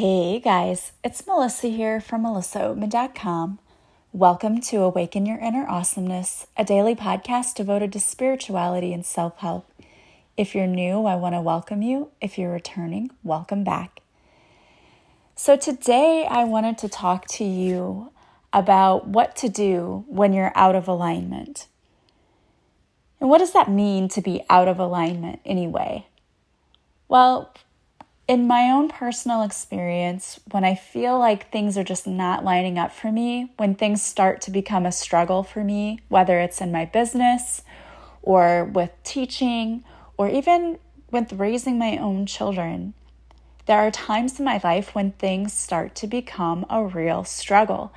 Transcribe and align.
Hey 0.00 0.40
guys, 0.40 0.92
it's 1.04 1.26
Melissa 1.26 1.66
here 1.68 2.00
from 2.00 2.22
melissaoatman.com. 2.22 3.58
Welcome 4.14 4.62
to 4.62 4.78
Awaken 4.78 5.26
Your 5.26 5.36
Inner 5.36 5.66
Awesomeness, 5.68 6.46
a 6.56 6.64
daily 6.64 6.94
podcast 6.94 7.54
devoted 7.54 7.92
to 7.92 8.00
spirituality 8.00 8.94
and 8.94 9.04
self 9.04 9.36
help. 9.40 9.70
If 10.38 10.54
you're 10.54 10.66
new, 10.66 11.04
I 11.04 11.16
want 11.16 11.34
to 11.34 11.42
welcome 11.42 11.82
you. 11.82 12.12
If 12.18 12.38
you're 12.38 12.50
returning, 12.50 13.10
welcome 13.22 13.62
back. 13.62 14.00
So, 15.36 15.54
today 15.54 16.26
I 16.26 16.44
wanted 16.44 16.78
to 16.78 16.88
talk 16.88 17.26
to 17.32 17.44
you 17.44 18.10
about 18.54 19.06
what 19.06 19.36
to 19.36 19.50
do 19.50 20.06
when 20.08 20.32
you're 20.32 20.52
out 20.54 20.76
of 20.76 20.88
alignment. 20.88 21.66
And 23.20 23.28
what 23.28 23.36
does 23.36 23.52
that 23.52 23.70
mean 23.70 24.08
to 24.08 24.22
be 24.22 24.46
out 24.48 24.66
of 24.66 24.78
alignment 24.78 25.40
anyway? 25.44 26.06
Well, 27.06 27.52
in 28.30 28.46
my 28.46 28.70
own 28.70 28.88
personal 28.88 29.42
experience, 29.42 30.38
when 30.52 30.62
I 30.62 30.76
feel 30.76 31.18
like 31.18 31.50
things 31.50 31.76
are 31.76 31.82
just 31.82 32.06
not 32.06 32.44
lining 32.44 32.78
up 32.78 32.92
for 32.92 33.10
me, 33.10 33.50
when 33.56 33.74
things 33.74 34.04
start 34.04 34.40
to 34.42 34.52
become 34.52 34.86
a 34.86 34.92
struggle 34.92 35.42
for 35.42 35.64
me, 35.64 35.98
whether 36.06 36.38
it's 36.38 36.60
in 36.60 36.70
my 36.70 36.84
business 36.84 37.62
or 38.22 38.66
with 38.66 38.92
teaching 39.02 39.82
or 40.16 40.28
even 40.28 40.78
with 41.10 41.32
raising 41.32 41.76
my 41.76 41.96
own 41.96 42.24
children, 42.24 42.94
there 43.66 43.80
are 43.80 43.90
times 43.90 44.38
in 44.38 44.44
my 44.44 44.60
life 44.62 44.94
when 44.94 45.10
things 45.10 45.52
start 45.52 45.96
to 45.96 46.06
become 46.06 46.64
a 46.70 46.84
real 46.84 47.24
struggle. 47.24 47.92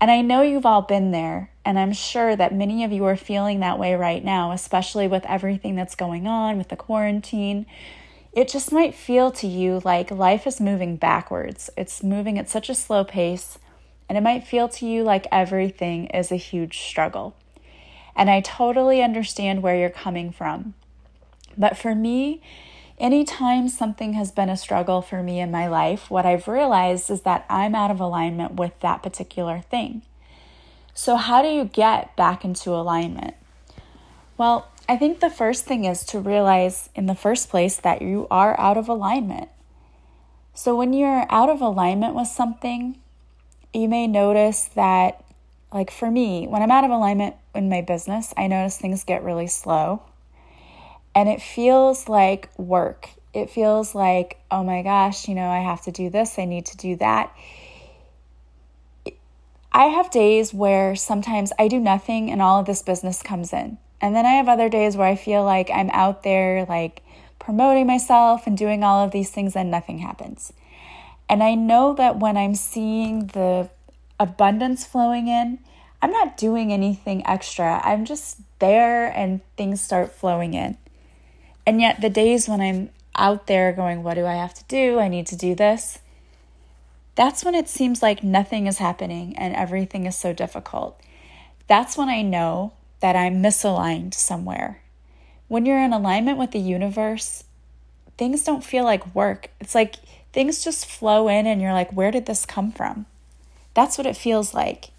And 0.00 0.10
I 0.10 0.22
know 0.22 0.42
you've 0.42 0.66
all 0.66 0.82
been 0.82 1.12
there, 1.12 1.52
and 1.64 1.78
I'm 1.78 1.92
sure 1.92 2.34
that 2.34 2.52
many 2.52 2.82
of 2.82 2.90
you 2.90 3.04
are 3.04 3.16
feeling 3.16 3.60
that 3.60 3.78
way 3.78 3.94
right 3.94 4.24
now, 4.24 4.50
especially 4.50 5.06
with 5.06 5.24
everything 5.26 5.76
that's 5.76 5.94
going 5.94 6.26
on 6.26 6.58
with 6.58 6.68
the 6.68 6.74
quarantine 6.74 7.64
it 8.32 8.48
just 8.48 8.72
might 8.72 8.94
feel 8.94 9.30
to 9.32 9.46
you 9.46 9.80
like 9.84 10.10
life 10.10 10.46
is 10.46 10.60
moving 10.60 10.96
backwards. 10.96 11.70
It's 11.76 12.02
moving 12.02 12.38
at 12.38 12.48
such 12.48 12.68
a 12.68 12.74
slow 12.74 13.04
pace, 13.04 13.58
and 14.08 14.16
it 14.18 14.22
might 14.22 14.46
feel 14.46 14.68
to 14.68 14.86
you 14.86 15.02
like 15.02 15.26
everything 15.32 16.06
is 16.08 16.30
a 16.30 16.36
huge 16.36 16.80
struggle. 16.80 17.34
And 18.14 18.28
I 18.30 18.40
totally 18.40 19.02
understand 19.02 19.62
where 19.62 19.76
you're 19.76 19.90
coming 19.90 20.30
from. 20.32 20.74
But 21.56 21.76
for 21.76 21.94
me, 21.94 22.40
anytime 22.98 23.68
something 23.68 24.12
has 24.14 24.30
been 24.30 24.48
a 24.48 24.56
struggle 24.56 25.02
for 25.02 25.22
me 25.22 25.40
in 25.40 25.50
my 25.50 25.66
life, 25.66 26.10
what 26.10 26.26
I've 26.26 26.48
realized 26.48 27.10
is 27.10 27.22
that 27.22 27.46
I'm 27.48 27.74
out 27.74 27.90
of 27.90 28.00
alignment 28.00 28.54
with 28.54 28.78
that 28.80 29.02
particular 29.02 29.60
thing. 29.70 30.02
So, 30.94 31.16
how 31.16 31.42
do 31.42 31.48
you 31.48 31.64
get 31.64 32.14
back 32.16 32.44
into 32.44 32.70
alignment? 32.70 33.34
Well, 34.36 34.68
I 34.90 34.96
think 34.96 35.20
the 35.20 35.28
first 35.28 35.66
thing 35.66 35.84
is 35.84 36.02
to 36.06 36.18
realize 36.18 36.88
in 36.94 37.04
the 37.04 37.14
first 37.14 37.50
place 37.50 37.76
that 37.76 38.00
you 38.00 38.26
are 38.30 38.58
out 38.58 38.78
of 38.78 38.88
alignment. 38.88 39.50
So 40.54 40.74
when 40.74 40.94
you're 40.94 41.26
out 41.28 41.50
of 41.50 41.60
alignment 41.60 42.14
with 42.14 42.28
something, 42.28 42.98
you 43.74 43.86
may 43.86 44.06
notice 44.06 44.64
that, 44.74 45.22
like 45.72 45.90
for 45.90 46.10
me, 46.10 46.46
when 46.46 46.62
I'm 46.62 46.70
out 46.70 46.84
of 46.84 46.90
alignment 46.90 47.36
in 47.54 47.68
my 47.68 47.82
business, 47.82 48.32
I 48.34 48.46
notice 48.46 48.78
things 48.78 49.04
get 49.04 49.22
really 49.22 49.46
slow. 49.46 50.02
And 51.14 51.28
it 51.28 51.42
feels 51.42 52.08
like 52.08 52.48
work. 52.56 53.10
It 53.34 53.50
feels 53.50 53.94
like, 53.94 54.40
oh 54.50 54.64
my 54.64 54.80
gosh, 54.80 55.28
you 55.28 55.34
know, 55.34 55.48
I 55.48 55.58
have 55.58 55.82
to 55.82 55.92
do 55.92 56.08
this, 56.08 56.38
I 56.38 56.46
need 56.46 56.64
to 56.64 56.76
do 56.78 56.96
that. 56.96 57.36
I 59.70 59.84
have 59.84 60.10
days 60.10 60.54
where 60.54 60.96
sometimes 60.96 61.52
I 61.58 61.68
do 61.68 61.78
nothing 61.78 62.30
and 62.30 62.40
all 62.40 62.58
of 62.58 62.64
this 62.66 62.80
business 62.80 63.22
comes 63.22 63.52
in. 63.52 63.76
And 64.00 64.14
then 64.14 64.26
I 64.26 64.32
have 64.32 64.48
other 64.48 64.68
days 64.68 64.96
where 64.96 65.08
I 65.08 65.16
feel 65.16 65.44
like 65.44 65.70
I'm 65.70 65.90
out 65.90 66.22
there, 66.22 66.64
like 66.68 67.02
promoting 67.38 67.86
myself 67.86 68.46
and 68.46 68.56
doing 68.56 68.84
all 68.84 69.04
of 69.04 69.10
these 69.10 69.30
things, 69.30 69.56
and 69.56 69.70
nothing 69.70 69.98
happens. 69.98 70.52
And 71.28 71.42
I 71.42 71.54
know 71.54 71.94
that 71.94 72.18
when 72.18 72.36
I'm 72.36 72.54
seeing 72.54 73.26
the 73.28 73.68
abundance 74.18 74.86
flowing 74.86 75.28
in, 75.28 75.58
I'm 76.00 76.12
not 76.12 76.36
doing 76.36 76.72
anything 76.72 77.26
extra. 77.26 77.80
I'm 77.84 78.04
just 78.04 78.38
there 78.60 79.08
and 79.08 79.40
things 79.56 79.80
start 79.80 80.12
flowing 80.12 80.54
in. 80.54 80.78
And 81.66 81.80
yet, 81.80 82.00
the 82.00 82.08
days 82.08 82.48
when 82.48 82.60
I'm 82.60 82.90
out 83.16 83.46
there 83.46 83.72
going, 83.72 84.02
What 84.02 84.14
do 84.14 84.24
I 84.24 84.34
have 84.34 84.54
to 84.54 84.64
do? 84.68 84.98
I 84.98 85.08
need 85.08 85.26
to 85.26 85.36
do 85.36 85.54
this. 85.54 85.98
That's 87.14 87.44
when 87.44 87.56
it 87.56 87.68
seems 87.68 88.00
like 88.00 88.22
nothing 88.22 88.68
is 88.68 88.78
happening 88.78 89.36
and 89.36 89.54
everything 89.54 90.06
is 90.06 90.16
so 90.16 90.32
difficult. 90.32 91.00
That's 91.66 91.96
when 91.96 92.08
I 92.08 92.22
know 92.22 92.72
that 93.00 93.16
I'm 93.16 93.42
misaligned 93.42 94.14
somewhere. 94.14 94.82
When 95.48 95.64
you're 95.64 95.82
in 95.82 95.92
alignment 95.92 96.38
with 96.38 96.50
the 96.50 96.58
universe, 96.58 97.44
things 98.16 98.42
don't 98.44 98.64
feel 98.64 98.84
like 98.84 99.14
work. 99.14 99.50
It's 99.60 99.74
like 99.74 99.96
things 100.32 100.62
just 100.62 100.86
flow 100.86 101.28
in 101.28 101.46
and 101.46 101.60
you're 101.62 101.72
like, 101.72 101.92
where 101.92 102.10
did 102.10 102.26
this 102.26 102.44
come 102.44 102.72
from? 102.72 103.06
That's 103.74 103.96
what 103.96 104.06
it 104.06 104.16
feels 104.16 104.52
like. 104.52 104.90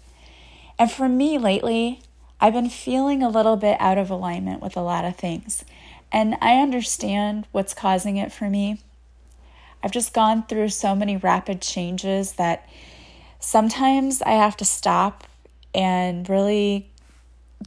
And 0.78 0.90
for 0.90 1.08
me 1.08 1.38
lately, 1.38 2.00
I've 2.40 2.54
been 2.54 2.70
feeling 2.70 3.22
a 3.22 3.28
little 3.28 3.56
bit 3.56 3.76
out 3.80 3.98
of 3.98 4.10
alignment 4.10 4.62
with 4.62 4.76
a 4.76 4.82
lot 4.82 5.04
of 5.04 5.16
things. 5.16 5.64
And 6.10 6.36
I 6.40 6.60
understand 6.60 7.46
what's 7.52 7.74
causing 7.74 8.16
it 8.16 8.32
for 8.32 8.48
me. 8.48 8.80
I've 9.82 9.92
just 9.92 10.12
gone 10.12 10.44
through 10.46 10.70
so 10.70 10.94
many 10.94 11.16
rapid 11.16 11.60
changes 11.60 12.32
that 12.32 12.68
sometimes 13.38 14.20
I 14.22 14.32
have 14.32 14.56
to 14.58 14.64
stop 14.64 15.24
and 15.74 16.28
really 16.28 16.89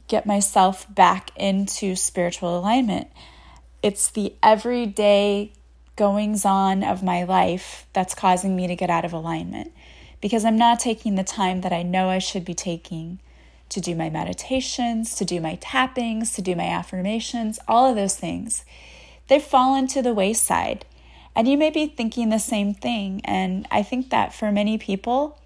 get 0.08 0.26
myself 0.26 0.92
back 0.92 1.30
into 1.36 1.96
spiritual 1.96 2.58
alignment. 2.58 3.08
It's 3.82 4.08
the 4.08 4.34
everyday 4.42 5.52
goings 5.96 6.44
on 6.44 6.82
of 6.82 7.02
my 7.02 7.22
life 7.24 7.86
that's 7.92 8.14
causing 8.14 8.56
me 8.56 8.66
to 8.66 8.76
get 8.76 8.90
out 8.90 9.04
of 9.04 9.12
alignment 9.12 9.72
because 10.20 10.44
I'm 10.44 10.56
not 10.56 10.80
taking 10.80 11.14
the 11.14 11.24
time 11.24 11.60
that 11.60 11.72
I 11.72 11.82
know 11.82 12.08
I 12.08 12.18
should 12.18 12.44
be 12.44 12.54
taking 12.54 13.20
to 13.68 13.80
do 13.80 13.94
my 13.94 14.10
meditations, 14.10 15.14
to 15.16 15.24
do 15.24 15.40
my 15.40 15.56
tappings, 15.56 16.32
to 16.34 16.42
do 16.42 16.54
my 16.54 16.66
affirmations, 16.66 17.58
all 17.68 17.88
of 17.88 17.96
those 17.96 18.16
things. 18.16 18.64
They've 19.28 19.42
fallen 19.42 19.86
to 19.88 20.02
the 20.02 20.14
wayside. 20.14 20.84
And 21.36 21.48
you 21.48 21.58
may 21.58 21.70
be 21.70 21.86
thinking 21.86 22.28
the 22.28 22.38
same 22.38 22.74
thing. 22.74 23.20
And 23.24 23.66
I 23.70 23.82
think 23.82 24.10
that 24.10 24.32
for 24.32 24.52
many 24.52 24.78
people, 24.78 25.38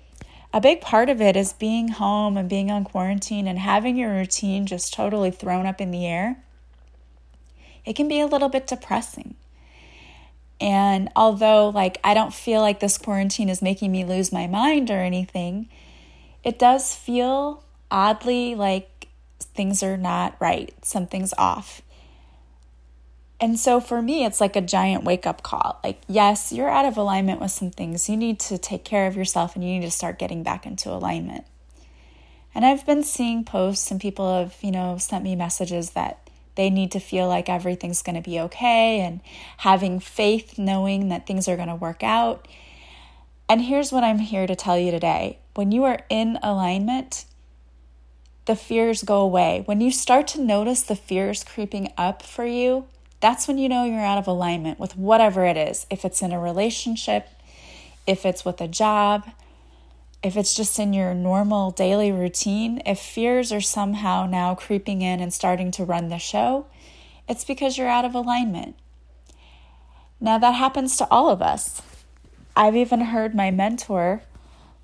a 0.52 0.60
big 0.60 0.80
part 0.80 1.10
of 1.10 1.20
it 1.20 1.36
is 1.36 1.52
being 1.52 1.88
home 1.88 2.36
and 2.36 2.48
being 2.48 2.70
on 2.70 2.84
quarantine 2.84 3.46
and 3.46 3.58
having 3.58 3.96
your 3.96 4.10
routine 4.12 4.66
just 4.66 4.94
totally 4.94 5.30
thrown 5.30 5.66
up 5.66 5.80
in 5.80 5.90
the 5.90 6.06
air. 6.06 6.42
It 7.84 7.94
can 7.94 8.08
be 8.08 8.20
a 8.20 8.26
little 8.26 8.48
bit 8.48 8.66
depressing. 8.66 9.34
And 10.60 11.08
although, 11.14 11.68
like, 11.68 11.98
I 12.02 12.14
don't 12.14 12.34
feel 12.34 12.60
like 12.60 12.80
this 12.80 12.98
quarantine 12.98 13.48
is 13.48 13.62
making 13.62 13.92
me 13.92 14.04
lose 14.04 14.32
my 14.32 14.46
mind 14.46 14.90
or 14.90 15.00
anything, 15.00 15.68
it 16.42 16.58
does 16.58 16.94
feel 16.94 17.62
oddly 17.90 18.54
like 18.54 19.08
things 19.40 19.82
are 19.82 19.96
not 19.96 20.34
right, 20.40 20.74
something's 20.82 21.34
off. 21.38 21.82
And 23.40 23.58
so 23.58 23.80
for 23.80 24.02
me, 24.02 24.24
it's 24.24 24.40
like 24.40 24.56
a 24.56 24.60
giant 24.60 25.04
wake 25.04 25.26
up 25.26 25.42
call. 25.42 25.78
Like, 25.84 26.00
yes, 26.08 26.52
you're 26.52 26.68
out 26.68 26.84
of 26.84 26.96
alignment 26.96 27.40
with 27.40 27.52
some 27.52 27.70
things. 27.70 28.08
You 28.08 28.16
need 28.16 28.40
to 28.40 28.58
take 28.58 28.84
care 28.84 29.06
of 29.06 29.16
yourself 29.16 29.54
and 29.54 29.64
you 29.64 29.78
need 29.78 29.86
to 29.86 29.92
start 29.92 30.18
getting 30.18 30.42
back 30.42 30.66
into 30.66 30.90
alignment. 30.90 31.44
And 32.54 32.66
I've 32.66 32.84
been 32.84 33.04
seeing 33.04 33.44
posts 33.44 33.90
and 33.90 34.00
people 34.00 34.40
have, 34.40 34.56
you 34.60 34.72
know, 34.72 34.98
sent 34.98 35.22
me 35.22 35.36
messages 35.36 35.90
that 35.90 36.28
they 36.56 36.70
need 36.70 36.90
to 36.90 36.98
feel 36.98 37.28
like 37.28 37.48
everything's 37.48 38.02
going 38.02 38.16
to 38.16 38.28
be 38.28 38.40
okay 38.40 38.98
and 38.98 39.20
having 39.58 40.00
faith 40.00 40.58
knowing 40.58 41.08
that 41.08 41.24
things 41.24 41.46
are 41.46 41.54
going 41.54 41.68
to 41.68 41.76
work 41.76 42.02
out. 42.02 42.48
And 43.48 43.62
here's 43.62 43.92
what 43.92 44.02
I'm 44.02 44.18
here 44.18 44.48
to 44.48 44.56
tell 44.56 44.76
you 44.76 44.90
today. 44.90 45.38
When 45.54 45.70
you 45.70 45.84
are 45.84 46.00
in 46.10 46.36
alignment, 46.42 47.26
the 48.46 48.56
fears 48.56 49.04
go 49.04 49.20
away. 49.20 49.62
When 49.66 49.80
you 49.80 49.92
start 49.92 50.26
to 50.28 50.40
notice 50.40 50.82
the 50.82 50.96
fears 50.96 51.44
creeping 51.44 51.92
up 51.96 52.22
for 52.24 52.44
you, 52.44 52.86
that's 53.20 53.48
when 53.48 53.58
you 53.58 53.68
know 53.68 53.84
you're 53.84 54.00
out 54.00 54.18
of 54.18 54.26
alignment 54.26 54.78
with 54.78 54.96
whatever 54.96 55.44
it 55.44 55.56
is. 55.56 55.86
If 55.90 56.04
it's 56.04 56.22
in 56.22 56.32
a 56.32 56.40
relationship, 56.40 57.28
if 58.06 58.24
it's 58.24 58.44
with 58.44 58.60
a 58.60 58.68
job, 58.68 59.28
if 60.22 60.36
it's 60.36 60.54
just 60.54 60.78
in 60.78 60.92
your 60.92 61.14
normal 61.14 61.70
daily 61.70 62.10
routine, 62.10 62.82
if 62.86 62.98
fears 62.98 63.52
are 63.52 63.60
somehow 63.60 64.26
now 64.26 64.54
creeping 64.54 65.02
in 65.02 65.20
and 65.20 65.32
starting 65.32 65.70
to 65.72 65.84
run 65.84 66.08
the 66.08 66.18
show, 66.18 66.66
it's 67.28 67.44
because 67.44 67.76
you're 67.76 67.88
out 67.88 68.04
of 68.04 68.14
alignment. 68.14 68.76
Now, 70.20 70.38
that 70.38 70.52
happens 70.52 70.96
to 70.96 71.08
all 71.10 71.28
of 71.30 71.40
us. 71.40 71.82
I've 72.56 72.74
even 72.74 73.00
heard 73.00 73.34
my 73.34 73.52
mentor, 73.52 74.22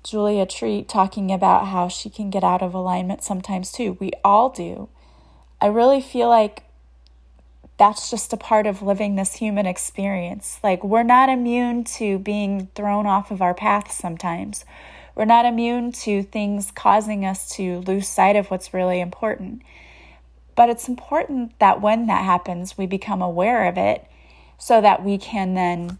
Julia 0.03 0.45
Treat, 0.45 0.87
talking 0.87 1.31
about 1.31 1.67
how 1.67 1.89
she 1.89 2.09
can 2.09 2.29
get 2.29 2.43
out 2.43 2.61
of 2.61 2.73
alignment 2.73 3.23
sometimes 3.23 3.71
too. 3.71 3.97
We 3.99 4.11
all 4.23 4.49
do. 4.49 4.87
I 5.59 5.67
really 5.67 5.99
feel 5.99 6.29
like 6.29 6.63
that's 7.77 8.09
just 8.09 8.31
a 8.31 8.37
part 8.37 8.67
of 8.67 8.81
living 8.81 9.15
this 9.15 9.35
human 9.35 9.65
experience. 9.65 10.59
Like, 10.63 10.83
we're 10.83 11.03
not 11.03 11.29
immune 11.29 11.83
to 11.95 12.19
being 12.19 12.69
thrown 12.75 13.05
off 13.05 13.31
of 13.31 13.41
our 13.41 13.53
path 13.53 13.91
sometimes. 13.91 14.63
We're 15.13 15.25
not 15.25 15.45
immune 15.45 15.91
to 15.93 16.23
things 16.23 16.71
causing 16.71 17.25
us 17.25 17.49
to 17.55 17.79
lose 17.79 18.07
sight 18.07 18.35
of 18.35 18.51
what's 18.51 18.73
really 18.73 19.01
important. 19.01 19.61
But 20.55 20.69
it's 20.69 20.87
important 20.87 21.57
that 21.59 21.81
when 21.81 22.07
that 22.07 22.23
happens, 22.23 22.77
we 22.77 22.85
become 22.85 23.21
aware 23.21 23.67
of 23.67 23.77
it 23.77 24.05
so 24.57 24.79
that 24.79 25.03
we 25.03 25.17
can 25.17 25.53
then 25.53 25.99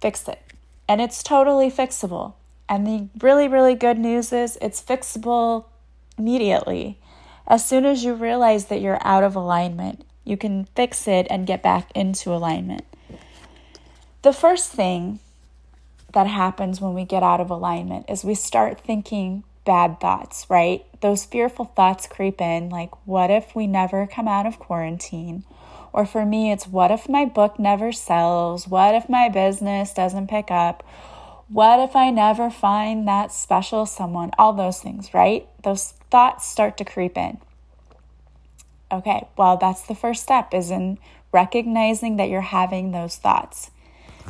fix 0.00 0.26
it. 0.28 0.40
and 0.88 1.00
it's 1.00 1.22
totally 1.22 1.70
fixable. 1.70 2.32
And 2.68 2.86
the 2.86 3.08
really, 3.20 3.46
really 3.46 3.74
good 3.74 3.98
news 3.98 4.32
is 4.32 4.58
it's 4.60 4.82
fixable 4.82 5.66
immediately. 6.16 6.98
As 7.46 7.66
soon 7.66 7.84
as 7.84 8.04
you 8.04 8.14
realize 8.14 8.66
that 8.66 8.80
you're 8.80 8.98
out 9.02 9.22
of 9.22 9.36
alignment, 9.36 10.04
you 10.28 10.36
can 10.36 10.66
fix 10.76 11.08
it 11.08 11.26
and 11.30 11.46
get 11.46 11.62
back 11.62 11.90
into 11.94 12.32
alignment. 12.32 12.84
The 14.22 14.32
first 14.32 14.72
thing 14.72 15.20
that 16.12 16.26
happens 16.26 16.80
when 16.80 16.92
we 16.94 17.04
get 17.04 17.22
out 17.22 17.40
of 17.40 17.50
alignment 17.50 18.10
is 18.10 18.24
we 18.24 18.34
start 18.34 18.80
thinking 18.80 19.44
bad 19.64 20.00
thoughts, 20.00 20.46
right? 20.48 20.84
Those 21.00 21.24
fearful 21.24 21.66
thoughts 21.66 22.06
creep 22.06 22.40
in, 22.40 22.68
like, 22.68 22.90
what 23.06 23.30
if 23.30 23.54
we 23.54 23.66
never 23.66 24.06
come 24.06 24.28
out 24.28 24.46
of 24.46 24.58
quarantine? 24.58 25.44
Or 25.92 26.04
for 26.04 26.26
me, 26.26 26.52
it's 26.52 26.66
what 26.66 26.90
if 26.90 27.08
my 27.08 27.24
book 27.24 27.58
never 27.58 27.92
sells? 27.92 28.68
What 28.68 28.94
if 28.94 29.08
my 29.08 29.28
business 29.28 29.94
doesn't 29.94 30.28
pick 30.28 30.50
up? 30.50 30.82
What 31.48 31.80
if 31.80 31.96
I 31.96 32.10
never 32.10 32.50
find 32.50 33.08
that 33.08 33.32
special 33.32 33.86
someone? 33.86 34.30
All 34.38 34.52
those 34.52 34.80
things, 34.80 35.14
right? 35.14 35.48
Those 35.62 35.92
thoughts 36.10 36.46
start 36.46 36.76
to 36.78 36.84
creep 36.84 37.16
in. 37.16 37.38
Okay, 38.90 39.28
well, 39.36 39.56
that's 39.56 39.82
the 39.82 39.94
first 39.94 40.22
step 40.22 40.54
is 40.54 40.70
in 40.70 40.98
recognizing 41.32 42.16
that 42.16 42.30
you're 42.30 42.40
having 42.40 42.90
those 42.90 43.16
thoughts. 43.16 43.70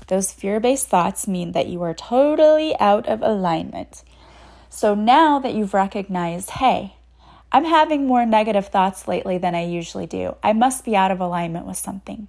Those 0.09 0.33
fear 0.33 0.59
based 0.59 0.89
thoughts 0.89 1.29
mean 1.29 1.53
that 1.53 1.69
you 1.69 1.83
are 1.83 1.95
totally 1.95 2.75
out 2.81 3.07
of 3.07 3.23
alignment. 3.23 4.03
So 4.71 4.95
now 4.95 5.39
that 5.39 5.55
you've 5.55 5.75
recognized, 5.75 6.51
hey, 6.51 6.95
I'm 7.53 7.65
having 7.65 8.07
more 8.07 8.27
negative 8.27 8.69
thoughts 8.69 9.09
lately 9.09 9.39
than 9.39 9.55
I 9.55 9.65
usually 9.65 10.07
do, 10.07 10.37
I 10.43 10.53
must 10.53 10.85
be 10.85 10.97
out 10.97 11.11
of 11.11 11.21
alignment 11.21 11.67
with 11.67 11.77
something. 11.77 12.29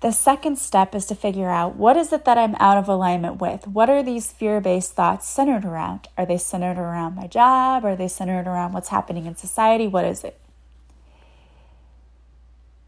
The 0.00 0.12
second 0.12 0.56
step 0.56 0.94
is 0.94 1.04
to 1.06 1.14
figure 1.14 1.50
out 1.50 1.76
what 1.76 1.96
is 1.96 2.10
it 2.10 2.24
that 2.24 2.38
I'm 2.38 2.54
out 2.54 2.78
of 2.78 2.88
alignment 2.88 3.38
with? 3.38 3.66
What 3.66 3.90
are 3.90 4.02
these 4.02 4.32
fear 4.32 4.58
based 4.58 4.94
thoughts 4.94 5.28
centered 5.28 5.66
around? 5.66 6.08
Are 6.16 6.24
they 6.24 6.38
centered 6.38 6.78
around 6.78 7.16
my 7.16 7.26
job? 7.26 7.84
Are 7.84 7.96
they 7.96 8.08
centered 8.08 8.46
around 8.46 8.72
what's 8.72 8.88
happening 8.88 9.26
in 9.26 9.36
society? 9.36 9.86
What 9.86 10.06
is 10.06 10.24
it? 10.24 10.40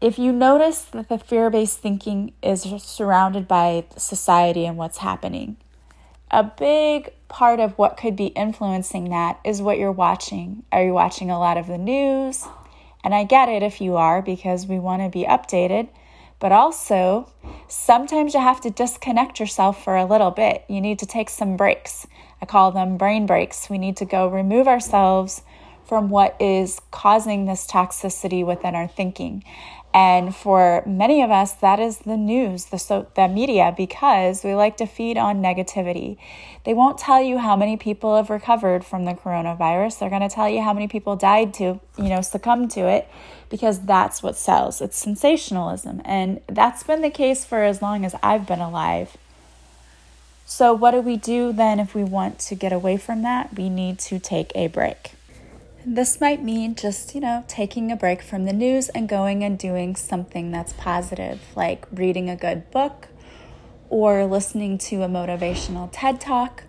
If 0.01 0.17
you 0.17 0.31
notice 0.31 0.81
that 0.85 1.07
the 1.07 1.19
fear 1.19 1.51
based 1.51 1.79
thinking 1.79 2.33
is 2.41 2.63
surrounded 2.79 3.47
by 3.47 3.85
society 3.95 4.65
and 4.65 4.75
what's 4.75 4.97
happening, 4.97 5.57
a 6.31 6.43
big 6.43 7.13
part 7.27 7.59
of 7.59 7.77
what 7.77 7.95
could 7.95 8.15
be 8.15 8.27
influencing 8.27 9.11
that 9.11 9.39
is 9.45 9.61
what 9.61 9.77
you're 9.77 9.91
watching. 9.91 10.63
Are 10.71 10.83
you 10.83 10.93
watching 10.93 11.29
a 11.29 11.37
lot 11.37 11.57
of 11.57 11.67
the 11.67 11.77
news? 11.77 12.47
And 13.03 13.13
I 13.13 13.23
get 13.23 13.49
it 13.49 13.61
if 13.61 13.79
you 13.81 13.97
are 13.97 14.23
because 14.23 14.65
we 14.65 14.79
want 14.79 15.03
to 15.03 15.09
be 15.09 15.25
updated. 15.25 15.89
But 16.43 16.51
also, 16.51 17.31
sometimes 17.69 18.33
you 18.33 18.41
have 18.41 18.59
to 18.59 18.69
disconnect 18.69 19.39
yourself 19.39 19.81
for 19.81 19.95
a 19.95 20.03
little 20.03 20.29
bit. 20.29 20.65
You 20.67 20.81
need 20.81 20.99
to 20.99 21.05
take 21.05 21.29
some 21.29 21.55
breaks. 21.55 22.05
I 22.41 22.45
call 22.45 22.73
them 22.73 22.97
brain 22.97 23.25
breaks. 23.25 23.69
We 23.69 23.77
need 23.77 23.95
to 23.95 24.05
go 24.05 24.27
remove 24.27 24.67
ourselves 24.67 25.43
from 25.85 26.09
what 26.09 26.35
is 26.39 26.79
causing 26.91 27.45
this 27.45 27.67
toxicity 27.67 28.45
within 28.45 28.75
our 28.75 28.87
thinking. 28.87 29.43
And 29.93 30.35
for 30.35 30.81
many 30.87 31.21
of 31.21 31.29
us, 31.29 31.53
that 31.53 31.79
is 31.79 31.99
the 31.99 32.17
news, 32.17 32.65
the, 32.65 32.79
so, 32.79 33.05
the 33.15 33.27
media, 33.27 33.73
because 33.77 34.43
we 34.43 34.55
like 34.55 34.77
to 34.77 34.87
feed 34.87 35.17
on 35.17 35.37
negativity. 35.37 36.17
They 36.63 36.73
won't 36.73 36.97
tell 36.97 37.21
you 37.21 37.37
how 37.37 37.55
many 37.55 37.77
people 37.77 38.15
have 38.15 38.31
recovered 38.31 38.83
from 38.83 39.05
the 39.05 39.13
coronavirus. 39.13 39.99
They're 39.99 40.09
going 40.09 40.27
to 40.27 40.33
tell 40.33 40.49
you 40.49 40.63
how 40.63 40.73
many 40.73 40.87
people 40.87 41.15
died 41.15 41.53
to, 41.55 41.79
you 41.99 42.09
know, 42.09 42.21
succumb 42.21 42.67
to 42.69 42.87
it 42.87 43.07
because 43.51 43.81
that's 43.81 44.23
what 44.23 44.35
sells. 44.35 44.81
It's 44.81 44.97
sensationalism. 44.97 46.01
And 46.05 46.41
that's 46.47 46.81
been 46.81 47.03
the 47.03 47.11
case 47.11 47.45
for 47.45 47.61
as 47.61 47.83
long 47.83 48.03
as 48.03 48.15
I've 48.23 48.47
been 48.47 48.61
alive. 48.61 49.15
So, 50.45 50.73
what 50.73 50.91
do 50.91 51.01
we 51.01 51.17
do 51.17 51.53
then 51.53 51.79
if 51.79 51.93
we 51.93 52.03
want 52.03 52.39
to 52.39 52.55
get 52.55 52.73
away 52.73 52.97
from 52.97 53.21
that? 53.21 53.55
We 53.55 53.69
need 53.69 53.99
to 53.99 54.19
take 54.19 54.51
a 54.55 54.67
break. 54.67 55.13
This 55.85 56.21
might 56.21 56.41
mean 56.41 56.75
just, 56.75 57.13
you 57.13 57.19
know, 57.19 57.43
taking 57.49 57.91
a 57.91 57.97
break 57.97 58.21
from 58.21 58.45
the 58.45 58.53
news 58.53 58.87
and 58.89 59.09
going 59.09 59.43
and 59.43 59.59
doing 59.59 59.97
something 59.97 60.49
that's 60.49 60.71
positive, 60.73 61.41
like 61.57 61.85
reading 61.91 62.29
a 62.29 62.37
good 62.37 62.71
book 62.71 63.09
or 63.89 64.25
listening 64.25 64.77
to 64.77 65.03
a 65.03 65.09
motivational 65.09 65.89
TED 65.91 66.21
talk 66.21 66.63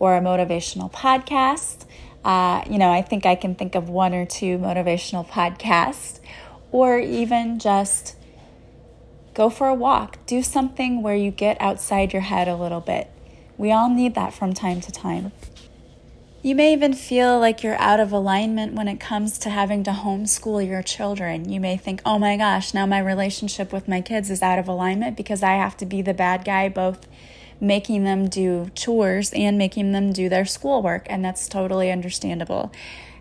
or 0.00 0.16
a 0.16 0.20
motivational 0.20 0.90
podcast. 0.92 1.86
Uh, 2.24 2.64
you 2.68 2.76
know, 2.76 2.90
I 2.90 3.02
think 3.02 3.24
I 3.24 3.36
can 3.36 3.54
think 3.54 3.76
of 3.76 3.88
one 3.88 4.12
or 4.12 4.26
two 4.26 4.58
motivational 4.58 5.24
podcasts, 5.24 6.18
or 6.72 6.98
even 6.98 7.60
just 7.60 8.16
go 9.32 9.48
for 9.48 9.68
a 9.68 9.74
walk. 9.74 10.18
Do 10.26 10.42
something 10.42 11.02
where 11.02 11.14
you 11.14 11.30
get 11.30 11.56
outside 11.60 12.12
your 12.12 12.22
head 12.22 12.48
a 12.48 12.56
little 12.56 12.80
bit. 12.80 13.08
We 13.56 13.70
all 13.70 13.88
need 13.88 14.16
that 14.16 14.34
from 14.34 14.54
time 14.54 14.80
to 14.80 14.90
time. 14.90 15.30
You 16.46 16.54
may 16.54 16.74
even 16.74 16.92
feel 16.92 17.40
like 17.40 17.64
you're 17.64 17.74
out 17.74 17.98
of 17.98 18.12
alignment 18.12 18.74
when 18.74 18.86
it 18.86 19.00
comes 19.00 19.36
to 19.38 19.50
having 19.50 19.82
to 19.82 19.90
homeschool 19.90 20.64
your 20.64 20.80
children. 20.80 21.50
You 21.50 21.58
may 21.58 21.76
think, 21.76 22.00
oh 22.06 22.20
my 22.20 22.36
gosh, 22.36 22.72
now 22.72 22.86
my 22.86 23.00
relationship 23.00 23.72
with 23.72 23.88
my 23.88 24.00
kids 24.00 24.30
is 24.30 24.42
out 24.42 24.60
of 24.60 24.68
alignment 24.68 25.16
because 25.16 25.42
I 25.42 25.54
have 25.54 25.76
to 25.78 25.84
be 25.84 26.02
the 26.02 26.14
bad 26.14 26.44
guy, 26.44 26.68
both 26.68 27.08
making 27.60 28.04
them 28.04 28.28
do 28.28 28.70
chores 28.76 29.32
and 29.32 29.58
making 29.58 29.90
them 29.90 30.12
do 30.12 30.28
their 30.28 30.44
schoolwork. 30.44 31.08
And 31.10 31.24
that's 31.24 31.48
totally 31.48 31.90
understandable. 31.90 32.70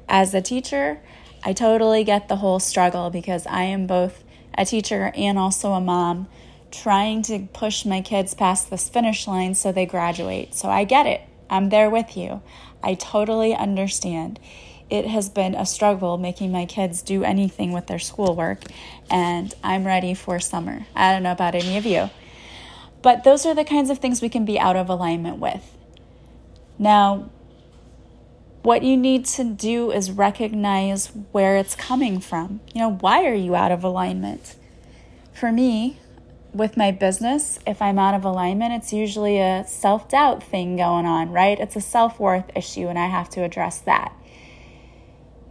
As 0.07 0.35
a 0.35 0.41
teacher, 0.41 0.99
I 1.43 1.53
totally 1.53 2.03
get 2.03 2.27
the 2.27 2.35
whole 2.35 2.59
struggle 2.59 3.09
because 3.09 3.47
I 3.47 3.63
am 3.63 3.87
both 3.87 4.23
a 4.55 4.65
teacher 4.65 5.11
and 5.15 5.39
also 5.39 5.71
a 5.71 5.81
mom 5.81 6.27
trying 6.69 7.23
to 7.23 7.47
push 7.53 7.85
my 7.85 8.01
kids 8.01 8.35
past 8.35 8.69
this 8.69 8.87
finish 8.87 9.27
line 9.27 9.55
so 9.55 9.71
they 9.71 9.87
graduate. 9.87 10.53
So 10.53 10.69
I 10.69 10.83
get 10.83 11.07
it. 11.07 11.21
I'm 11.49 11.69
there 11.69 11.89
with 11.89 12.17
you. 12.17 12.41
I 12.85 12.93
totally 12.93 13.55
understand. 13.55 14.39
It 14.89 15.07
has 15.07 15.27
been 15.27 15.55
a 15.55 15.65
struggle 15.65 16.17
making 16.17 16.51
my 16.51 16.65
kids 16.65 17.01
do 17.01 17.23
anything 17.23 17.71
with 17.71 17.87
their 17.87 17.99
schoolwork, 17.99 18.59
and 19.09 19.53
I'm 19.63 19.85
ready 19.85 20.13
for 20.13 20.39
summer. 20.39 20.85
I 20.95 21.11
don't 21.11 21.23
know 21.23 21.31
about 21.31 21.55
any 21.55 21.77
of 21.77 21.85
you. 21.85 22.11
But 23.01 23.23
those 23.23 23.45
are 23.45 23.55
the 23.55 23.63
kinds 23.63 23.89
of 23.89 23.97
things 23.97 24.21
we 24.21 24.29
can 24.29 24.45
be 24.45 24.59
out 24.59 24.75
of 24.75 24.87
alignment 24.87 25.37
with. 25.37 25.75
Now, 26.77 27.31
what 28.61 28.83
you 28.83 28.97
need 28.97 29.25
to 29.25 29.43
do 29.43 29.91
is 29.91 30.11
recognize 30.11 31.07
where 31.31 31.57
it's 31.57 31.75
coming 31.75 32.19
from. 32.19 32.61
You 32.73 32.81
know, 32.81 32.91
why 32.93 33.25
are 33.25 33.33
you 33.33 33.55
out 33.55 33.71
of 33.71 33.83
alignment? 33.83 34.55
For 35.33 35.51
me, 35.51 35.97
with 36.55 36.77
my 36.77 36.89
business, 36.89 37.59
if 37.67 37.81
I'm 37.81 37.99
out 37.99 38.15
of 38.15 38.23
alignment, 38.23 38.73
it's 38.73 38.93
usually 38.93 39.39
a 39.39 39.65
self 39.67 40.07
doubt 40.07 40.41
thing 40.41 40.77
going 40.77 41.05
on, 41.05 41.31
right? 41.31 41.59
It's 41.59 41.75
a 41.75 41.81
self 41.81 42.19
worth 42.19 42.45
issue, 42.55 42.87
and 42.87 42.97
I 42.97 43.07
have 43.07 43.29
to 43.31 43.43
address 43.43 43.79
that. 43.79 44.13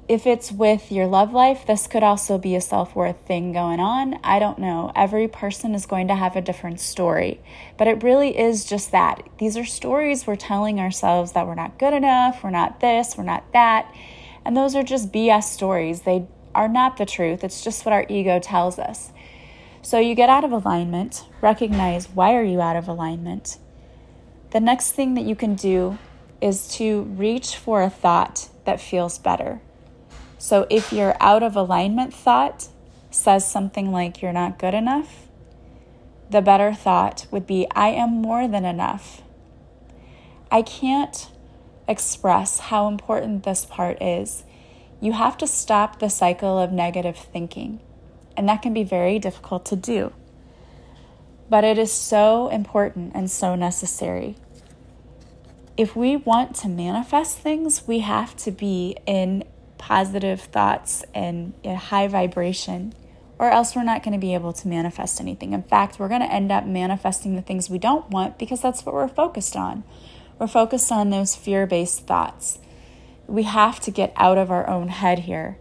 If 0.08 0.26
it's 0.26 0.50
with 0.50 0.90
your 0.90 1.06
love 1.06 1.32
life, 1.32 1.66
this 1.66 1.86
could 1.86 2.02
also 2.02 2.38
be 2.38 2.56
a 2.56 2.60
self 2.60 2.96
worth 2.96 3.18
thing 3.26 3.52
going 3.52 3.80
on. 3.80 4.18
I 4.24 4.38
don't 4.38 4.58
know. 4.58 4.92
Every 4.96 5.28
person 5.28 5.74
is 5.74 5.84
going 5.84 6.08
to 6.08 6.14
have 6.14 6.36
a 6.36 6.40
different 6.40 6.80
story, 6.80 7.40
but 7.76 7.86
it 7.86 8.02
really 8.02 8.38
is 8.38 8.64
just 8.64 8.90
that. 8.92 9.28
These 9.38 9.58
are 9.58 9.64
stories 9.66 10.26
we're 10.26 10.36
telling 10.36 10.80
ourselves 10.80 11.32
that 11.32 11.46
we're 11.46 11.54
not 11.54 11.78
good 11.78 11.92
enough, 11.92 12.42
we're 12.42 12.50
not 12.50 12.80
this, 12.80 13.16
we're 13.18 13.24
not 13.24 13.52
that. 13.52 13.94
And 14.42 14.56
those 14.56 14.74
are 14.74 14.82
just 14.82 15.12
BS 15.12 15.44
stories. 15.44 16.02
They 16.02 16.26
are 16.54 16.68
not 16.68 16.96
the 16.96 17.06
truth. 17.06 17.44
It's 17.44 17.62
just 17.62 17.84
what 17.84 17.92
our 17.92 18.06
ego 18.08 18.38
tells 18.38 18.78
us. 18.78 19.10
So 19.84 19.98
you 19.98 20.14
get 20.14 20.30
out 20.30 20.44
of 20.44 20.52
alignment, 20.52 21.26
recognize 21.42 22.08
why 22.08 22.34
are 22.36 22.42
you 22.42 22.58
out 22.58 22.74
of 22.74 22.88
alignment. 22.88 23.58
The 24.52 24.58
next 24.58 24.92
thing 24.92 25.12
that 25.12 25.26
you 25.26 25.36
can 25.36 25.56
do 25.56 25.98
is 26.40 26.66
to 26.76 27.02
reach 27.02 27.56
for 27.56 27.82
a 27.82 27.90
thought 27.90 28.48
that 28.64 28.80
feels 28.80 29.18
better. 29.18 29.60
So 30.38 30.66
if 30.70 30.90
your 30.90 31.14
out 31.20 31.42
of 31.42 31.54
alignment 31.54 32.14
thought 32.14 32.68
says 33.10 33.46
something 33.46 33.92
like 33.92 34.22
you're 34.22 34.32
not 34.32 34.58
good 34.58 34.72
enough, 34.72 35.28
the 36.30 36.40
better 36.40 36.72
thought 36.72 37.26
would 37.30 37.46
be 37.46 37.66
I 37.74 37.88
am 37.88 38.22
more 38.22 38.48
than 38.48 38.64
enough. 38.64 39.20
I 40.50 40.62
can't 40.62 41.30
express 41.86 42.58
how 42.58 42.88
important 42.88 43.42
this 43.42 43.66
part 43.66 44.00
is. 44.00 44.44
You 45.02 45.12
have 45.12 45.36
to 45.36 45.46
stop 45.46 45.98
the 45.98 46.08
cycle 46.08 46.58
of 46.58 46.72
negative 46.72 47.18
thinking 47.18 47.80
and 48.36 48.48
that 48.48 48.62
can 48.62 48.74
be 48.74 48.84
very 48.84 49.18
difficult 49.18 49.64
to 49.66 49.76
do. 49.76 50.12
But 51.48 51.64
it 51.64 51.78
is 51.78 51.92
so 51.92 52.48
important 52.48 53.12
and 53.14 53.30
so 53.30 53.54
necessary. 53.54 54.36
If 55.76 55.96
we 55.96 56.16
want 56.16 56.54
to 56.56 56.68
manifest 56.68 57.38
things, 57.38 57.86
we 57.86 58.00
have 58.00 58.36
to 58.38 58.50
be 58.50 58.96
in 59.06 59.44
positive 59.76 60.40
thoughts 60.40 61.04
and 61.14 61.52
a 61.64 61.74
high 61.74 62.08
vibration, 62.08 62.94
or 63.38 63.50
else 63.50 63.74
we're 63.74 63.82
not 63.82 64.02
going 64.02 64.12
to 64.12 64.18
be 64.18 64.34
able 64.34 64.52
to 64.52 64.68
manifest 64.68 65.20
anything. 65.20 65.52
In 65.52 65.62
fact, 65.62 65.98
we're 65.98 66.08
going 66.08 66.20
to 66.20 66.32
end 66.32 66.52
up 66.52 66.64
manifesting 66.64 67.34
the 67.34 67.42
things 67.42 67.68
we 67.68 67.78
don't 67.78 68.08
want 68.08 68.38
because 68.38 68.62
that's 68.62 68.86
what 68.86 68.94
we're 68.94 69.08
focused 69.08 69.56
on. 69.56 69.84
We're 70.38 70.46
focused 70.46 70.90
on 70.90 71.10
those 71.10 71.34
fear 71.34 71.66
based 71.66 72.06
thoughts. 72.06 72.58
We 73.26 73.42
have 73.44 73.80
to 73.80 73.90
get 73.90 74.12
out 74.16 74.38
of 74.38 74.50
our 74.50 74.68
own 74.68 74.88
head 74.88 75.20
here. 75.20 75.58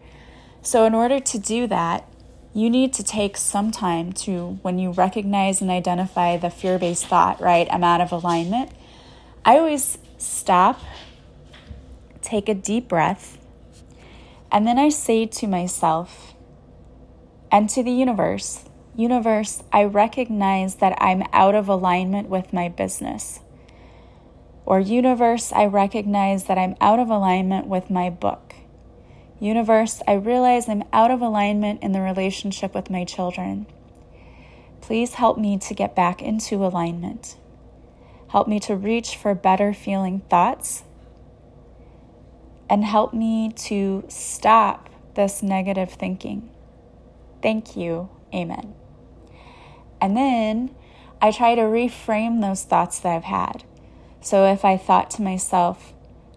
So, 0.61 0.85
in 0.85 0.93
order 0.93 1.19
to 1.19 1.39
do 1.39 1.67
that, 1.67 2.07
you 2.53 2.69
need 2.69 2.93
to 2.93 3.03
take 3.03 3.37
some 3.37 3.71
time 3.71 4.13
to, 4.13 4.59
when 4.61 4.79
you 4.79 4.91
recognize 4.91 5.61
and 5.61 5.71
identify 5.71 6.37
the 6.37 6.49
fear 6.49 6.77
based 6.77 7.07
thought, 7.07 7.41
right? 7.41 7.67
I'm 7.71 7.83
out 7.83 8.01
of 8.01 8.11
alignment. 8.11 8.71
I 9.43 9.57
always 9.57 9.97
stop, 10.17 10.79
take 12.21 12.47
a 12.47 12.53
deep 12.53 12.87
breath, 12.87 13.37
and 14.51 14.67
then 14.67 14.77
I 14.77 14.89
say 14.89 15.25
to 15.25 15.47
myself 15.47 16.33
and 17.51 17.69
to 17.71 17.83
the 17.83 17.91
universe, 17.91 18.65
Universe, 18.95 19.63
I 19.71 19.85
recognize 19.85 20.75
that 20.75 20.95
I'm 21.01 21.23
out 21.33 21.55
of 21.55 21.67
alignment 21.67 22.29
with 22.29 22.53
my 22.53 22.69
business. 22.69 23.39
Or, 24.65 24.79
Universe, 24.79 25.51
I 25.51 25.65
recognize 25.65 26.43
that 26.43 26.59
I'm 26.59 26.75
out 26.79 26.99
of 26.99 27.09
alignment 27.09 27.65
with 27.65 27.89
my 27.89 28.11
book. 28.11 28.53
Universe, 29.43 30.01
I 30.07 30.13
realize 30.13 30.69
I'm 30.69 30.85
out 30.93 31.11
of 31.11 31.21
alignment 31.21 31.83
in 31.83 31.91
the 31.91 31.99
relationship 31.99 32.73
with 32.73 32.89
my 32.89 33.03
children. 33.03 33.65
Please 34.79 35.15
help 35.15 35.37
me 35.37 35.57
to 35.57 35.73
get 35.73 35.95
back 35.95 36.21
into 36.21 36.65
alignment. 36.65 37.35
Help 38.29 38.47
me 38.47 38.59
to 38.61 38.75
reach 38.75 39.17
for 39.17 39.35
better 39.35 39.73
feeling 39.73 40.21
thoughts. 40.29 40.83
And 42.69 42.85
help 42.85 43.13
me 43.13 43.51
to 43.67 44.05
stop 44.07 44.89
this 45.15 45.43
negative 45.43 45.91
thinking. 45.91 46.49
Thank 47.41 47.75
you. 47.75 48.09
Amen. 48.33 48.73
And 49.99 50.15
then 50.15 50.73
I 51.21 51.31
try 51.31 51.55
to 51.55 51.61
reframe 51.61 52.41
those 52.41 52.63
thoughts 52.63 52.99
that 52.99 53.13
I've 53.13 53.25
had. 53.25 53.65
So 54.21 54.45
if 54.45 54.63
I 54.63 54.77
thought 54.77 55.11
to 55.11 55.21
myself, 55.21 55.93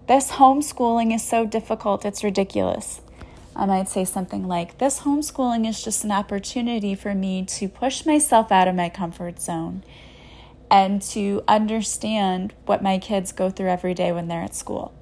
this 0.07 0.33
homeschooling 0.33 1.15
is 1.15 1.23
so 1.23 1.45
difficult, 1.47 2.05
it's 2.05 2.23
ridiculous. 2.23 3.01
I 3.57 3.67
might 3.67 3.89
say 3.89 4.05
something 4.05 4.47
like, 4.47 4.79
This 4.79 5.01
homeschooling 5.01 5.69
is 5.69 5.83
just 5.83 6.05
an 6.05 6.13
opportunity 6.13 6.95
for 6.95 7.15
me 7.15 7.45
to 7.47 7.69
push 7.69 8.05
myself 8.05 8.53
out 8.53 8.69
of 8.69 8.75
my 8.75 8.89
comfort 8.89 9.41
zone 9.41 9.83
and 10.71 11.01
to 11.01 11.43
understand 11.49 12.53
what 12.67 12.83
my 12.83 12.99
kids 12.99 13.33
go 13.33 13.51
through 13.51 13.69
every 13.69 13.95
day 13.95 14.13
when 14.13 14.29
they're 14.29 14.43
at 14.43 14.55
school. 14.55 14.93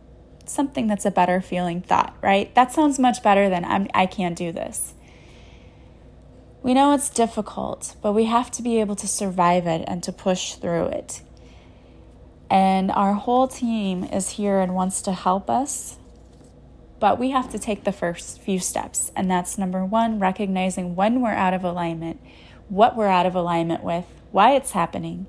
Something 0.46 0.87
that's 0.87 1.06
a 1.06 1.11
better 1.11 1.40
feeling 1.40 1.80
thought, 1.80 2.14
right? 2.23 2.54
That 2.54 2.73
sounds 2.73 2.99
much 2.99 3.23
better 3.23 3.49
than 3.49 3.64
I'm, 3.64 3.88
I 3.92 4.06
can't 4.06 4.37
do 4.37 4.52
this. 4.52 4.94
We 6.62 6.73
know 6.75 6.94
it's 6.94 7.11
difficult, 7.11 7.96
but 8.00 8.12
we 8.12 8.25
have 8.25 8.50
to 8.52 8.62
be 8.62 8.80
able 8.80 8.96
to 8.96 9.08
survive 9.08 9.66
it 9.66 9.84
and 9.87 10.02
to 10.02 10.12
push 10.12 10.54
through 10.54 10.87
it. 10.87 11.20
And 12.50 12.90
our 12.90 13.14
whole 13.14 13.48
team 13.48 14.04
is 14.04 14.30
here 14.30 14.60
and 14.60 14.74
wants 14.74 15.02
to 15.02 15.12
help 15.12 15.48
us. 15.50 15.98
But 17.00 17.18
we 17.18 17.30
have 17.30 17.50
to 17.50 17.58
take 17.58 17.84
the 17.84 17.92
first 17.92 18.40
few 18.40 18.58
steps. 18.58 19.12
And 19.16 19.30
that's 19.30 19.58
number 19.58 19.84
one, 19.84 20.18
recognizing 20.18 20.94
when 20.94 21.20
we're 21.20 21.30
out 21.30 21.54
of 21.54 21.64
alignment, 21.64 22.20
what 22.68 22.96
we're 22.96 23.08
out 23.08 23.26
of 23.26 23.34
alignment 23.34 23.82
with, 23.82 24.06
why 24.30 24.54
it's 24.54 24.72
happening, 24.72 25.26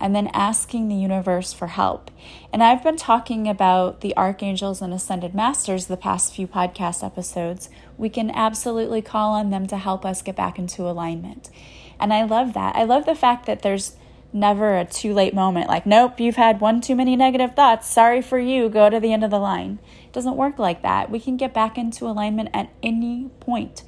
and 0.00 0.14
then 0.16 0.30
asking 0.32 0.88
the 0.88 0.94
universe 0.94 1.52
for 1.52 1.68
help. 1.68 2.10
And 2.52 2.62
I've 2.62 2.82
been 2.82 2.96
talking 2.96 3.48
about 3.48 4.00
the 4.00 4.16
archangels 4.16 4.80
and 4.80 4.94
ascended 4.94 5.34
masters 5.34 5.86
the 5.86 5.96
past 5.96 6.34
few 6.34 6.46
podcast 6.46 7.04
episodes. 7.04 7.68
We 7.98 8.08
can 8.08 8.30
absolutely 8.30 9.02
call 9.02 9.34
on 9.34 9.50
them 9.50 9.66
to 9.66 9.76
help 9.76 10.06
us 10.06 10.22
get 10.22 10.36
back 10.36 10.58
into 10.58 10.88
alignment. 10.88 11.50
And 11.98 12.14
I 12.14 12.24
love 12.24 12.54
that. 12.54 12.76
I 12.76 12.84
love 12.84 13.04
the 13.04 13.14
fact 13.14 13.44
that 13.44 13.60
there's 13.60 13.96
never 14.32 14.78
a 14.78 14.84
too 14.84 15.12
late 15.12 15.34
moment 15.34 15.68
like, 15.68 15.86
nope, 15.86 16.20
you've 16.20 16.36
had 16.36 16.60
one 16.60 16.80
too 16.80 16.94
many 16.94 17.16
negative 17.16 17.54
thoughts. 17.54 17.88
Sorry 17.88 18.22
for 18.22 18.38
you. 18.38 18.68
Go 18.68 18.88
to 18.90 19.00
the 19.00 19.12
end 19.12 19.24
of 19.24 19.30
the 19.30 19.38
line. 19.38 19.78
It 20.04 20.12
doesn't 20.12 20.36
work 20.36 20.58
like 20.58 20.82
that. 20.82 21.10
We 21.10 21.20
can 21.20 21.36
get 21.36 21.54
back 21.54 21.76
into 21.76 22.06
alignment 22.06 22.50
at 22.54 22.70
any 22.82 23.30
point. 23.40 23.82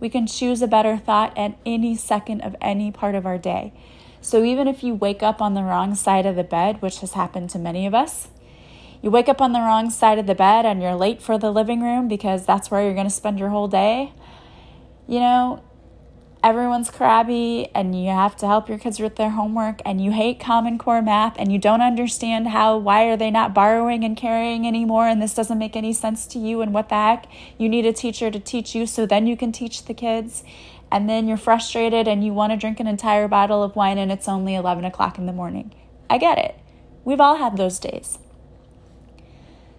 We 0.00 0.08
can 0.08 0.26
choose 0.26 0.60
a 0.62 0.66
better 0.66 0.96
thought 0.96 1.36
at 1.38 1.58
any 1.64 1.96
second 1.96 2.40
of 2.42 2.56
any 2.60 2.90
part 2.90 3.14
of 3.14 3.26
our 3.26 3.38
day. 3.38 3.72
So 4.20 4.42
even 4.42 4.68
if 4.68 4.82
you 4.82 4.94
wake 4.94 5.22
up 5.22 5.42
on 5.42 5.54
the 5.54 5.62
wrong 5.62 5.94
side 5.94 6.26
of 6.26 6.36
the 6.36 6.44
bed, 6.44 6.80
which 6.80 7.00
has 7.00 7.12
happened 7.12 7.50
to 7.50 7.58
many 7.58 7.86
of 7.86 7.94
us, 7.94 8.28
you 9.02 9.10
wake 9.10 9.28
up 9.28 9.42
on 9.42 9.52
the 9.52 9.60
wrong 9.60 9.90
side 9.90 10.18
of 10.18 10.26
the 10.26 10.34
bed 10.34 10.64
and 10.64 10.80
you're 10.80 10.94
late 10.94 11.20
for 11.20 11.36
the 11.36 11.50
living 11.50 11.82
room 11.82 12.08
because 12.08 12.46
that's 12.46 12.70
where 12.70 12.82
you're 12.82 12.94
going 12.94 13.06
to 13.06 13.12
spend 13.12 13.38
your 13.38 13.50
whole 13.50 13.68
day. 13.68 14.14
You 15.06 15.20
know, 15.20 15.62
everyone's 16.44 16.90
crabby 16.90 17.70
and 17.74 17.98
you 17.98 18.10
have 18.10 18.36
to 18.36 18.46
help 18.46 18.68
your 18.68 18.76
kids 18.76 19.00
with 19.00 19.16
their 19.16 19.30
homework 19.30 19.80
and 19.86 20.04
you 20.04 20.12
hate 20.12 20.38
common 20.38 20.76
core 20.76 21.00
math 21.00 21.34
and 21.38 21.50
you 21.50 21.58
don't 21.58 21.80
understand 21.80 22.48
how 22.48 22.76
why 22.76 23.04
are 23.04 23.16
they 23.16 23.30
not 23.30 23.54
borrowing 23.54 24.04
and 24.04 24.14
carrying 24.14 24.66
anymore 24.66 25.08
and 25.08 25.22
this 25.22 25.32
doesn't 25.32 25.58
make 25.58 25.74
any 25.74 25.90
sense 25.90 26.26
to 26.26 26.38
you 26.38 26.60
and 26.60 26.74
what 26.74 26.90
the 26.90 26.94
heck 26.94 27.24
you 27.56 27.66
need 27.66 27.86
a 27.86 27.94
teacher 27.94 28.30
to 28.30 28.38
teach 28.38 28.74
you 28.74 28.86
so 28.86 29.06
then 29.06 29.26
you 29.26 29.38
can 29.38 29.52
teach 29.52 29.86
the 29.86 29.94
kids 29.94 30.44
and 30.92 31.08
then 31.08 31.26
you're 31.26 31.38
frustrated 31.38 32.06
and 32.06 32.22
you 32.22 32.34
want 32.34 32.52
to 32.52 32.58
drink 32.58 32.78
an 32.78 32.86
entire 32.86 33.26
bottle 33.26 33.62
of 33.62 33.74
wine 33.74 33.96
and 33.96 34.12
it's 34.12 34.28
only 34.28 34.54
11 34.54 34.84
o'clock 34.84 35.16
in 35.16 35.24
the 35.24 35.32
morning. 35.32 35.74
I 36.10 36.18
get 36.18 36.36
it. 36.36 36.56
We've 37.06 37.22
all 37.22 37.36
had 37.36 37.56
those 37.56 37.78
days. 37.78 38.18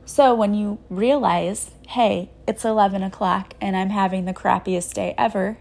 So 0.04 0.34
when 0.34 0.56
you 0.56 0.80
realize, 0.90 1.72
hey, 1.90 2.32
it's 2.48 2.66
11 2.66 3.04
o'clock 3.04 3.54
and 3.62 3.78
I'm 3.78 3.92
having 3.92 4.26
the 4.26 4.34
crappiest 4.34 4.94
day 4.94 5.14
ever, 5.16 5.60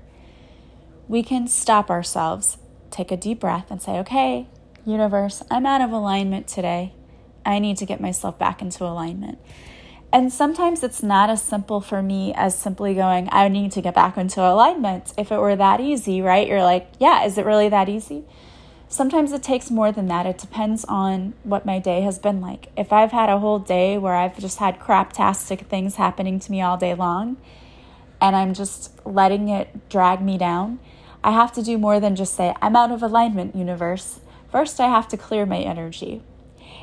we 1.08 1.22
can 1.22 1.46
stop 1.46 1.90
ourselves, 1.90 2.58
take 2.90 3.10
a 3.10 3.16
deep 3.16 3.40
breath, 3.40 3.70
and 3.70 3.80
say, 3.80 3.98
okay, 3.98 4.48
universe, 4.84 5.42
I'm 5.50 5.66
out 5.66 5.80
of 5.80 5.90
alignment 5.92 6.46
today. 6.46 6.94
I 7.44 7.58
need 7.58 7.76
to 7.78 7.86
get 7.86 8.00
myself 8.00 8.38
back 8.38 8.62
into 8.62 8.84
alignment. 8.84 9.38
And 10.12 10.32
sometimes 10.32 10.84
it's 10.84 11.02
not 11.02 11.28
as 11.28 11.42
simple 11.42 11.80
for 11.80 12.00
me 12.00 12.32
as 12.36 12.56
simply 12.56 12.94
going, 12.94 13.28
I 13.32 13.48
need 13.48 13.72
to 13.72 13.82
get 13.82 13.94
back 13.94 14.16
into 14.16 14.40
alignment. 14.40 15.12
If 15.18 15.32
it 15.32 15.38
were 15.38 15.56
that 15.56 15.80
easy, 15.80 16.22
right? 16.22 16.46
You're 16.46 16.62
like, 16.62 16.88
yeah, 17.00 17.24
is 17.24 17.36
it 17.36 17.44
really 17.44 17.68
that 17.68 17.88
easy? 17.88 18.24
Sometimes 18.86 19.32
it 19.32 19.42
takes 19.42 19.72
more 19.72 19.90
than 19.90 20.06
that. 20.06 20.24
It 20.24 20.38
depends 20.38 20.84
on 20.84 21.34
what 21.42 21.66
my 21.66 21.80
day 21.80 22.02
has 22.02 22.20
been 22.20 22.40
like. 22.40 22.68
If 22.76 22.92
I've 22.92 23.10
had 23.10 23.28
a 23.28 23.40
whole 23.40 23.58
day 23.58 23.98
where 23.98 24.14
I've 24.14 24.38
just 24.38 24.58
had 24.58 24.78
craptastic 24.78 25.66
things 25.66 25.96
happening 25.96 26.38
to 26.38 26.52
me 26.52 26.62
all 26.62 26.76
day 26.76 26.94
long 26.94 27.36
and 28.20 28.36
I'm 28.36 28.54
just 28.54 28.92
letting 29.04 29.48
it 29.48 29.88
drag 29.88 30.22
me 30.22 30.38
down, 30.38 30.78
I 31.24 31.30
have 31.30 31.52
to 31.52 31.62
do 31.62 31.78
more 31.78 32.00
than 32.00 32.16
just 32.16 32.34
say, 32.34 32.54
I'm 32.60 32.76
out 32.76 32.92
of 32.92 33.02
alignment, 33.02 33.56
universe. 33.56 34.20
First, 34.52 34.78
I 34.78 34.88
have 34.88 35.08
to 35.08 35.16
clear 35.16 35.46
my 35.46 35.58
energy. 35.58 36.22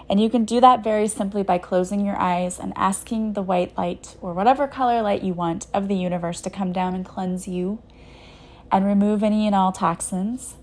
And 0.10 0.20
you 0.20 0.32
can 0.32 0.46
do 0.46 0.60
that 0.60 0.84
very 0.84 1.08
simply 1.08 1.44
by 1.44 1.60
closing 1.60 2.04
your 2.04 2.20
eyes 2.20 2.58
and 2.60 2.74
asking 2.76 3.34
the 3.34 3.44
white 3.44 3.78
light 3.78 4.18
or 4.20 4.34
whatever 4.34 4.68
color 4.68 5.04
light 5.04 5.22
you 5.22 5.34
want 5.34 5.68
of 5.76 5.88
the 5.88 5.96
universe 5.96 6.42
to 6.42 6.50
come 6.50 6.74
down 6.74 6.96
and 6.96 7.06
cleanse 7.06 7.48
you 7.48 7.84
and 8.72 8.84
remove 8.84 9.22
any 9.22 9.46
and 9.46 9.56
all 9.56 9.72
toxins. 9.72 10.56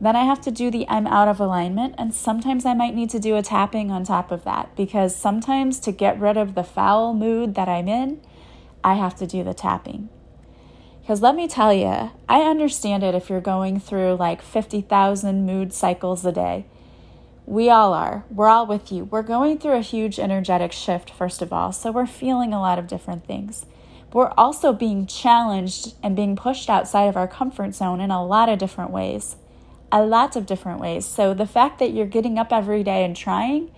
Then 0.00 0.14
I 0.14 0.22
have 0.22 0.40
to 0.42 0.52
do 0.52 0.70
the 0.70 0.88
I'm 0.88 1.08
out 1.08 1.26
of 1.26 1.40
alignment, 1.40 1.96
and 1.98 2.14
sometimes 2.14 2.64
I 2.64 2.74
might 2.74 2.94
need 2.94 3.10
to 3.10 3.18
do 3.18 3.36
a 3.36 3.42
tapping 3.42 3.90
on 3.90 4.04
top 4.04 4.30
of 4.30 4.44
that 4.44 4.76
because 4.76 5.16
sometimes 5.16 5.80
to 5.80 5.90
get 5.90 6.20
rid 6.20 6.36
of 6.36 6.54
the 6.54 6.64
foul 6.64 7.14
mood 7.14 7.56
that 7.56 7.68
I'm 7.68 7.88
in, 7.88 8.20
I 8.84 8.94
have 8.94 9.16
to 9.16 9.26
do 9.26 9.42
the 9.42 9.54
tapping. 9.54 10.08
Because 11.04 11.20
let 11.20 11.34
me 11.34 11.46
tell 11.46 11.70
you, 11.70 12.12
I 12.30 12.40
understand 12.40 13.02
it 13.02 13.14
if 13.14 13.28
you're 13.28 13.42
going 13.42 13.78
through 13.78 14.14
like 14.14 14.40
50,000 14.40 15.44
mood 15.44 15.74
cycles 15.74 16.24
a 16.24 16.32
day. 16.32 16.64
We 17.44 17.68
all 17.68 17.92
are. 17.92 18.24
We're 18.30 18.48
all 18.48 18.66
with 18.66 18.90
you. 18.90 19.04
We're 19.04 19.20
going 19.20 19.58
through 19.58 19.74
a 19.74 19.82
huge 19.82 20.18
energetic 20.18 20.72
shift, 20.72 21.10
first 21.10 21.42
of 21.42 21.52
all, 21.52 21.72
so 21.72 21.92
we're 21.92 22.06
feeling 22.06 22.54
a 22.54 22.60
lot 22.60 22.78
of 22.78 22.86
different 22.86 23.26
things. 23.26 23.66
But 24.10 24.16
we're 24.16 24.32
also 24.38 24.72
being 24.72 25.06
challenged 25.06 25.92
and 26.02 26.16
being 26.16 26.36
pushed 26.36 26.70
outside 26.70 27.04
of 27.04 27.18
our 27.18 27.28
comfort 27.28 27.74
zone 27.74 28.00
in 28.00 28.10
a 28.10 28.24
lot 28.24 28.48
of 28.48 28.58
different 28.58 28.90
ways. 28.90 29.36
A 29.92 30.02
lot 30.02 30.36
of 30.36 30.46
different 30.46 30.80
ways. 30.80 31.04
So 31.04 31.34
the 31.34 31.46
fact 31.46 31.80
that 31.80 31.92
you're 31.92 32.06
getting 32.06 32.38
up 32.38 32.50
every 32.50 32.82
day 32.82 33.04
and 33.04 33.14
trying, 33.14 33.70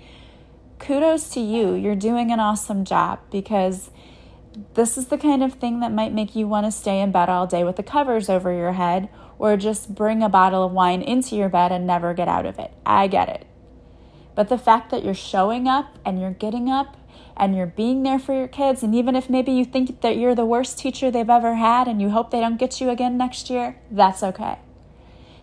kudos 0.79 1.29
to 1.31 1.41
you. 1.41 1.75
You're 1.75 1.97
doing 1.97 2.31
an 2.31 2.39
awesome 2.39 2.85
job 2.85 3.19
because 3.33 3.91
this 4.75 4.97
is 4.97 5.09
the 5.09 5.19
kind 5.19 5.43
of 5.43 5.55
thing 5.55 5.81
that 5.81 5.93
might 5.93 6.13
make 6.13 6.35
you 6.35 6.49
want 6.49 6.67
to 6.67 6.73
stay 6.73 7.01
in 7.01 7.13
bed 7.13 7.29
all 7.29 7.47
day 7.47 7.65
with 7.65 7.77
the 7.77 7.83
covers 7.83 8.29
over 8.29 8.53
your 8.53 8.73
head 8.73 9.09
or 9.39 9.57
just 9.57 9.95
bring 9.95 10.23
a 10.23 10.29
bottle 10.29 10.65
of 10.65 10.73
wine 10.73 11.03
into 11.03 11.37
your 11.37 11.49
bed 11.49 11.73
and 11.73 11.87
never 11.87 12.15
get 12.15 12.29
out 12.29 12.47
of 12.47 12.59
it. 12.59 12.73
I 12.87 13.07
get 13.07 13.29
it. 13.29 13.47
But 14.35 14.49
the 14.49 14.59
fact 14.59 14.91
that 14.91 15.05
you're 15.05 15.15
showing 15.15 15.69
up 15.69 15.99
and 16.05 16.21
you're 16.21 16.31
getting 16.31 16.71
up 16.71 16.97
and 17.37 17.55
you're 17.55 17.67
being 17.67 18.03
there 18.03 18.19
for 18.19 18.35
your 18.35 18.49
kids, 18.49 18.83
and 18.83 18.95
even 18.95 19.15
if 19.15 19.29
maybe 19.29 19.53
you 19.53 19.65
think 19.65 20.01
that 20.01 20.17
you're 20.17 20.35
the 20.35 20.47
worst 20.47 20.79
teacher 20.79 21.11
they've 21.11 21.29
ever 21.29 21.57
had 21.57 21.87
and 21.87 22.01
you 22.01 22.11
hope 22.11 22.31
they 22.31 22.41
don't 22.41 22.59
get 22.59 22.81
you 22.81 22.89
again 22.89 23.19
next 23.19 23.51
year, 23.51 23.77
that's 23.91 24.23
okay. 24.23 24.59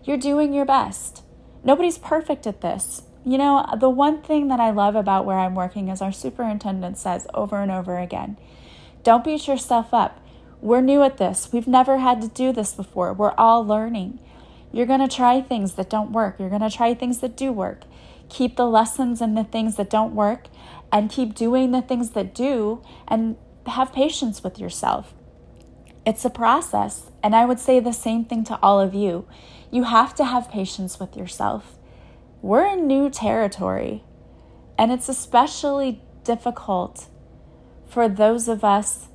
You're 0.02 0.16
doing 0.16 0.52
your 0.52 0.64
best. 0.64 1.22
Nobody's 1.62 1.98
perfect 1.98 2.46
at 2.46 2.60
this. 2.60 3.02
You 3.24 3.38
know, 3.38 3.64
the 3.78 3.88
one 3.88 4.22
thing 4.22 4.48
that 4.48 4.60
I 4.60 4.70
love 4.70 4.96
about 4.96 5.24
where 5.24 5.38
I'm 5.38 5.54
working 5.54 5.88
is 5.88 6.02
our 6.02 6.12
superintendent 6.12 6.98
says 6.98 7.26
over 7.32 7.60
and 7.60 7.70
over 7.70 7.96
again 7.98 8.36
don't 9.04 9.24
beat 9.24 9.46
yourself 9.46 9.94
up. 9.94 10.20
We're 10.60 10.80
new 10.80 11.02
at 11.02 11.18
this. 11.18 11.50
We've 11.52 11.68
never 11.68 11.98
had 11.98 12.20
to 12.22 12.28
do 12.28 12.52
this 12.52 12.72
before. 12.72 13.12
We're 13.12 13.34
all 13.38 13.64
learning. 13.64 14.18
You're 14.72 14.86
going 14.86 15.06
to 15.06 15.14
try 15.14 15.40
things 15.40 15.74
that 15.74 15.88
don't 15.88 16.10
work. 16.10 16.40
You're 16.40 16.48
going 16.48 16.62
to 16.62 16.70
try 16.70 16.94
things 16.94 17.18
that 17.20 17.36
do 17.36 17.52
work 17.52 17.84
keep 18.28 18.56
the 18.56 18.66
lessons 18.66 19.20
and 19.20 19.36
the 19.36 19.44
things 19.44 19.76
that 19.76 19.90
don't 19.90 20.14
work 20.14 20.48
and 20.92 21.10
keep 21.10 21.34
doing 21.34 21.70
the 21.70 21.82
things 21.82 22.10
that 22.10 22.34
do 22.34 22.82
and 23.08 23.36
have 23.66 23.92
patience 23.92 24.42
with 24.42 24.58
yourself. 24.58 25.14
It's 26.06 26.24
a 26.24 26.30
process. 26.30 27.10
And 27.22 27.34
I 27.34 27.46
would 27.46 27.58
say 27.58 27.80
the 27.80 27.92
same 27.92 28.24
thing 28.24 28.44
to 28.44 28.58
all 28.62 28.80
of 28.80 28.94
you. 28.94 29.26
You 29.70 29.84
have 29.84 30.14
to 30.16 30.24
have 30.24 30.50
patience 30.50 31.00
with 31.00 31.16
yourself. 31.16 31.78
We're 32.42 32.66
in 32.66 32.86
new 32.86 33.08
territory, 33.08 34.04
and 34.76 34.92
it's 34.92 35.08
especially 35.08 36.02
difficult 36.24 37.08
for 37.94 38.08
those 38.08 38.48
of 38.48 38.64
us 38.64 39.06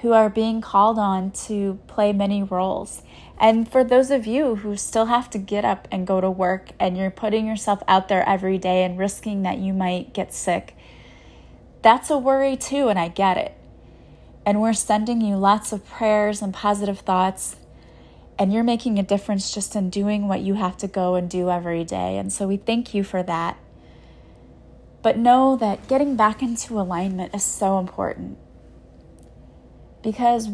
who 0.00 0.12
are 0.12 0.30
being 0.30 0.60
called 0.60 1.00
on 1.00 1.32
to 1.32 1.80
play 1.88 2.12
many 2.12 2.44
roles. 2.44 3.02
And 3.40 3.68
for 3.68 3.82
those 3.82 4.12
of 4.12 4.24
you 4.24 4.54
who 4.54 4.76
still 4.76 5.06
have 5.06 5.28
to 5.30 5.38
get 5.38 5.64
up 5.64 5.88
and 5.90 6.06
go 6.06 6.20
to 6.20 6.30
work 6.30 6.68
and 6.78 6.96
you're 6.96 7.10
putting 7.10 7.44
yourself 7.44 7.82
out 7.88 8.06
there 8.06 8.26
every 8.28 8.56
day 8.56 8.84
and 8.84 8.96
risking 8.96 9.42
that 9.42 9.58
you 9.58 9.72
might 9.72 10.14
get 10.14 10.32
sick, 10.32 10.76
that's 11.82 12.08
a 12.08 12.16
worry 12.16 12.56
too, 12.56 12.86
and 12.86 13.00
I 13.00 13.08
get 13.08 13.36
it. 13.36 13.52
And 14.46 14.60
we're 14.62 14.74
sending 14.74 15.20
you 15.20 15.34
lots 15.34 15.72
of 15.72 15.84
prayers 15.84 16.40
and 16.40 16.54
positive 16.54 17.00
thoughts. 17.00 17.56
And 18.38 18.52
you're 18.52 18.62
making 18.62 19.00
a 19.00 19.02
difference 19.02 19.52
just 19.52 19.74
in 19.74 19.90
doing 19.90 20.28
what 20.28 20.40
you 20.40 20.54
have 20.54 20.76
to 20.78 20.86
go 20.86 21.16
and 21.16 21.28
do 21.28 21.50
every 21.50 21.82
day. 21.82 22.16
And 22.16 22.32
so 22.32 22.46
we 22.46 22.58
thank 22.58 22.94
you 22.94 23.02
for 23.02 23.24
that. 23.24 23.58
But 25.04 25.18
know 25.18 25.54
that 25.56 25.86
getting 25.86 26.16
back 26.16 26.42
into 26.42 26.80
alignment 26.80 27.34
is 27.34 27.44
so 27.44 27.78
important. 27.78 28.38
Because 30.02 30.48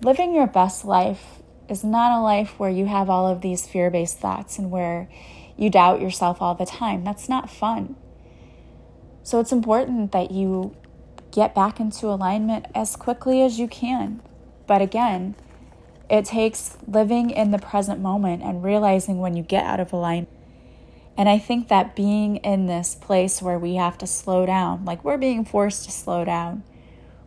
living 0.00 0.32
your 0.32 0.46
best 0.46 0.84
life 0.84 1.42
is 1.68 1.82
not 1.82 2.16
a 2.16 2.22
life 2.22 2.56
where 2.56 2.70
you 2.70 2.86
have 2.86 3.10
all 3.10 3.26
of 3.26 3.40
these 3.40 3.66
fear 3.66 3.90
based 3.90 4.20
thoughts 4.20 4.60
and 4.60 4.70
where 4.70 5.08
you 5.56 5.70
doubt 5.70 6.00
yourself 6.00 6.40
all 6.40 6.54
the 6.54 6.64
time. 6.64 7.02
That's 7.02 7.28
not 7.28 7.50
fun. 7.50 7.96
So 9.24 9.40
it's 9.40 9.50
important 9.50 10.12
that 10.12 10.30
you 10.30 10.76
get 11.32 11.52
back 11.52 11.80
into 11.80 12.06
alignment 12.06 12.66
as 12.76 12.94
quickly 12.94 13.42
as 13.42 13.58
you 13.58 13.66
can. 13.66 14.22
But 14.68 14.82
again, 14.82 15.34
it 16.08 16.26
takes 16.26 16.78
living 16.86 17.30
in 17.30 17.50
the 17.50 17.58
present 17.58 18.00
moment 18.00 18.44
and 18.44 18.62
realizing 18.62 19.18
when 19.18 19.34
you 19.36 19.42
get 19.42 19.64
out 19.64 19.80
of 19.80 19.92
alignment. 19.92 20.35
And 21.16 21.28
I 21.28 21.38
think 21.38 21.68
that 21.68 21.96
being 21.96 22.36
in 22.36 22.66
this 22.66 22.94
place 22.94 23.40
where 23.40 23.58
we 23.58 23.76
have 23.76 23.96
to 23.98 24.06
slow 24.06 24.44
down, 24.44 24.84
like 24.84 25.04
we're 25.04 25.18
being 25.18 25.44
forced 25.44 25.84
to 25.84 25.90
slow 25.90 26.24
down, 26.24 26.62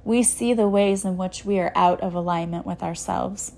we 0.03 0.23
see 0.23 0.53
the 0.53 0.69
ways 0.69 1.03
in 1.03 1.17
which 1.17 1.43
we 1.43 1.59
are 1.59 1.71
out 1.75 2.01
of 2.01 2.13
alignment 2.13 2.65
with 2.65 2.83
ourselves. 2.83 3.53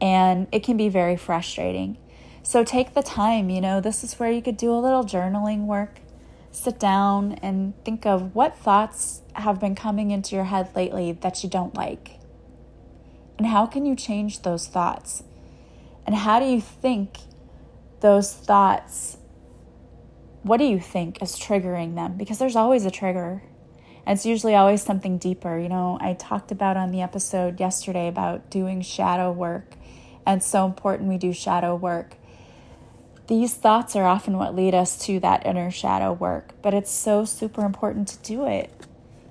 And 0.00 0.48
it 0.52 0.62
can 0.62 0.76
be 0.76 0.88
very 0.88 1.16
frustrating. 1.16 1.98
So 2.42 2.64
take 2.64 2.94
the 2.94 3.02
time, 3.02 3.48
you 3.48 3.60
know, 3.60 3.80
this 3.80 4.04
is 4.04 4.14
where 4.14 4.30
you 4.30 4.42
could 4.42 4.56
do 4.56 4.72
a 4.72 4.78
little 4.78 5.04
journaling 5.04 5.66
work 5.66 6.00
sit 6.56 6.78
down 6.78 7.34
and 7.42 7.74
think 7.84 8.06
of 8.06 8.34
what 8.34 8.56
thoughts 8.56 9.20
have 9.34 9.60
been 9.60 9.74
coming 9.74 10.10
into 10.10 10.34
your 10.34 10.44
head 10.44 10.74
lately 10.74 11.12
that 11.12 11.44
you 11.44 11.50
don't 11.50 11.74
like. 11.74 12.18
And 13.36 13.46
how 13.46 13.66
can 13.66 13.84
you 13.84 13.94
change 13.94 14.40
those 14.40 14.66
thoughts? 14.66 15.22
And 16.06 16.14
how 16.14 16.40
do 16.40 16.46
you 16.46 16.60
think 16.60 17.18
those 18.00 18.32
thoughts, 18.32 19.16
what 20.42 20.58
do 20.58 20.64
you 20.64 20.80
think 20.80 21.22
is 21.22 21.38
triggering 21.38 21.94
them? 21.94 22.16
Because 22.16 22.38
there's 22.38 22.56
always 22.56 22.84
a 22.84 22.90
trigger. 22.90 23.42
And 24.06 24.16
it's 24.16 24.26
usually 24.26 24.54
always 24.54 24.82
something 24.82 25.18
deeper. 25.18 25.58
You 25.58 25.68
know, 25.68 25.98
I 26.00 26.14
talked 26.14 26.52
about 26.52 26.76
on 26.76 26.92
the 26.92 27.02
episode 27.02 27.58
yesterday 27.58 28.06
about 28.06 28.50
doing 28.50 28.80
shadow 28.82 29.32
work. 29.32 29.74
And 30.24 30.42
so 30.42 30.64
important 30.66 31.08
we 31.08 31.18
do 31.18 31.32
shadow 31.32 31.74
work 31.74 32.16
these 33.26 33.54
thoughts 33.54 33.96
are 33.96 34.04
often 34.04 34.38
what 34.38 34.54
lead 34.54 34.74
us 34.74 34.96
to 35.06 35.18
that 35.20 35.44
inner 35.44 35.70
shadow 35.70 36.12
work, 36.12 36.52
but 36.62 36.74
it's 36.74 36.90
so 36.90 37.24
super 37.24 37.64
important 37.64 38.08
to 38.08 38.18
do 38.18 38.46
it. 38.46 38.70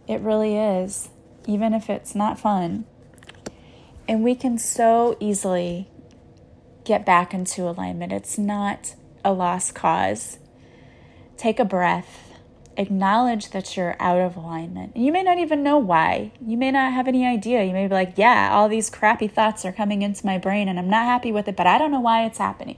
It 0.07 0.19
really 0.19 0.57
is, 0.57 1.09
even 1.47 1.73
if 1.73 1.89
it's 1.89 2.13
not 2.13 2.39
fun. 2.39 2.85
And 4.07 4.23
we 4.23 4.35
can 4.35 4.57
so 4.57 5.15
easily 5.19 5.89
get 6.85 7.05
back 7.05 7.33
into 7.33 7.67
alignment. 7.67 8.13
It's 8.13 8.37
not 8.37 8.95
a 9.23 9.33
lost 9.33 9.75
cause. 9.75 10.37
Take 11.35 11.59
a 11.59 11.65
breath. 11.65 12.21
Acknowledge 12.77 13.49
that 13.51 13.75
you're 13.75 13.95
out 13.99 14.19
of 14.19 14.35
alignment. 14.35 14.95
You 14.95 15.11
may 15.11 15.23
not 15.23 15.39
even 15.39 15.63
know 15.63 15.77
why. 15.77 16.31
You 16.45 16.57
may 16.57 16.71
not 16.71 16.93
have 16.93 17.07
any 17.07 17.25
idea. 17.25 17.63
You 17.63 17.73
may 17.73 17.87
be 17.87 17.93
like, 17.93 18.13
yeah, 18.17 18.49
all 18.51 18.69
these 18.69 18.89
crappy 18.89 19.27
thoughts 19.27 19.65
are 19.65 19.71
coming 19.71 20.01
into 20.01 20.25
my 20.25 20.37
brain 20.37 20.67
and 20.67 20.77
I'm 20.77 20.89
not 20.89 21.05
happy 21.05 21.31
with 21.31 21.47
it, 21.47 21.55
but 21.55 21.67
I 21.67 21.77
don't 21.77 21.91
know 21.91 22.01
why 22.01 22.25
it's 22.25 22.37
happening. 22.37 22.77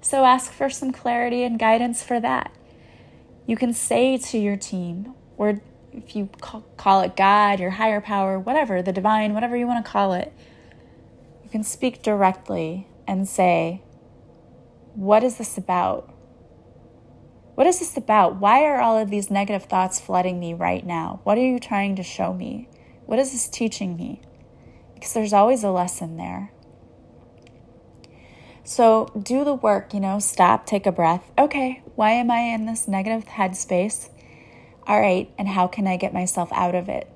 So 0.00 0.24
ask 0.24 0.52
for 0.52 0.70
some 0.70 0.92
clarity 0.92 1.42
and 1.42 1.58
guidance 1.58 2.02
for 2.02 2.20
that. 2.20 2.52
You 3.46 3.56
can 3.56 3.72
say 3.72 4.16
to 4.16 4.38
your 4.38 4.56
team, 4.56 5.14
or 5.36 5.60
if 5.92 6.16
you 6.16 6.28
call 6.76 7.00
it 7.02 7.16
God, 7.16 7.60
your 7.60 7.70
higher 7.70 8.00
power, 8.00 8.38
whatever, 8.38 8.80
the 8.80 8.92
divine, 8.92 9.34
whatever 9.34 9.56
you 9.56 9.66
want 9.66 9.84
to 9.84 9.90
call 9.90 10.12
it, 10.12 10.32
you 11.42 11.50
can 11.50 11.62
speak 11.62 12.02
directly 12.02 12.86
and 13.06 13.28
say, 13.28 13.82
What 14.94 15.24
is 15.24 15.38
this 15.38 15.58
about? 15.58 16.10
What 17.54 17.66
is 17.66 17.78
this 17.78 17.96
about? 17.96 18.40
Why 18.40 18.64
are 18.64 18.80
all 18.80 18.98
of 18.98 19.10
these 19.10 19.30
negative 19.30 19.64
thoughts 19.64 20.00
flooding 20.00 20.40
me 20.40 20.54
right 20.54 20.84
now? 20.84 21.20
What 21.22 21.38
are 21.38 21.46
you 21.46 21.60
trying 21.60 21.94
to 21.96 22.02
show 22.02 22.32
me? 22.32 22.68
What 23.06 23.18
is 23.18 23.32
this 23.32 23.48
teaching 23.48 23.96
me? 23.96 24.20
Because 24.94 25.12
there's 25.12 25.32
always 25.32 25.62
a 25.62 25.70
lesson 25.70 26.16
there. 26.16 26.50
So 28.64 29.12
do 29.20 29.44
the 29.44 29.54
work, 29.54 29.92
you 29.92 30.00
know, 30.00 30.18
stop, 30.18 30.64
take 30.64 30.86
a 30.86 30.92
breath. 30.92 31.30
Okay, 31.38 31.82
why 31.94 32.12
am 32.12 32.30
I 32.30 32.38
in 32.38 32.64
this 32.64 32.88
negative 32.88 33.26
headspace? 33.26 34.08
All 34.86 35.00
right, 35.00 35.30
and 35.38 35.48
how 35.48 35.66
can 35.66 35.86
I 35.86 35.96
get 35.96 36.14
myself 36.14 36.50
out 36.52 36.74
of 36.74 36.88
it? 36.88 37.08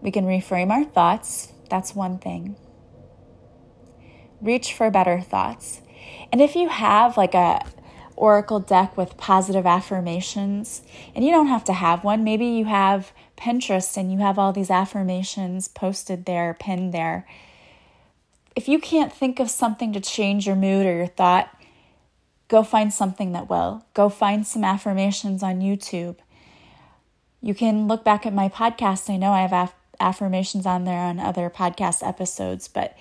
We 0.00 0.10
can 0.10 0.24
reframe 0.24 0.70
our 0.70 0.84
thoughts. 0.84 1.52
That's 1.68 1.94
one 1.94 2.18
thing. 2.18 2.56
Reach 4.40 4.72
for 4.72 4.90
better 4.90 5.20
thoughts. 5.20 5.80
And 6.32 6.40
if 6.40 6.54
you 6.54 6.68
have 6.68 7.16
like 7.16 7.34
a 7.34 7.64
oracle 8.16 8.60
deck 8.60 8.96
with 8.96 9.16
positive 9.16 9.66
affirmations, 9.66 10.82
and 11.14 11.24
you 11.24 11.30
don't 11.30 11.48
have 11.48 11.64
to 11.64 11.72
have 11.72 12.04
one, 12.04 12.24
maybe 12.24 12.46
you 12.46 12.64
have 12.64 13.12
Pinterest 13.36 13.96
and 13.96 14.10
you 14.10 14.18
have 14.18 14.38
all 14.38 14.52
these 14.52 14.70
affirmations 14.70 15.68
posted 15.68 16.24
there, 16.24 16.56
pinned 16.58 16.94
there 16.94 17.26
if 18.56 18.68
you 18.68 18.78
can't 18.78 19.12
think 19.12 19.38
of 19.38 19.50
something 19.50 19.92
to 19.92 20.00
change 20.00 20.46
your 20.46 20.56
mood 20.56 20.86
or 20.86 20.96
your 20.96 21.06
thought, 21.06 21.54
go 22.48 22.62
find 22.62 22.92
something 22.92 23.32
that 23.32 23.50
will. 23.50 23.84
Go 23.92 24.08
find 24.08 24.46
some 24.46 24.64
affirmations 24.64 25.42
on 25.42 25.60
YouTube. 25.60 26.16
You 27.42 27.54
can 27.54 27.86
look 27.86 28.02
back 28.02 28.24
at 28.24 28.32
my 28.32 28.48
podcast. 28.48 29.10
I 29.10 29.18
know 29.18 29.32
I 29.32 29.42
have 29.42 29.52
aff- 29.52 29.74
affirmations 30.00 30.64
on 30.64 30.84
there 30.84 31.00
on 31.00 31.20
other 31.20 31.50
podcast 31.50 32.06
episodes, 32.06 32.66
but 32.66 32.96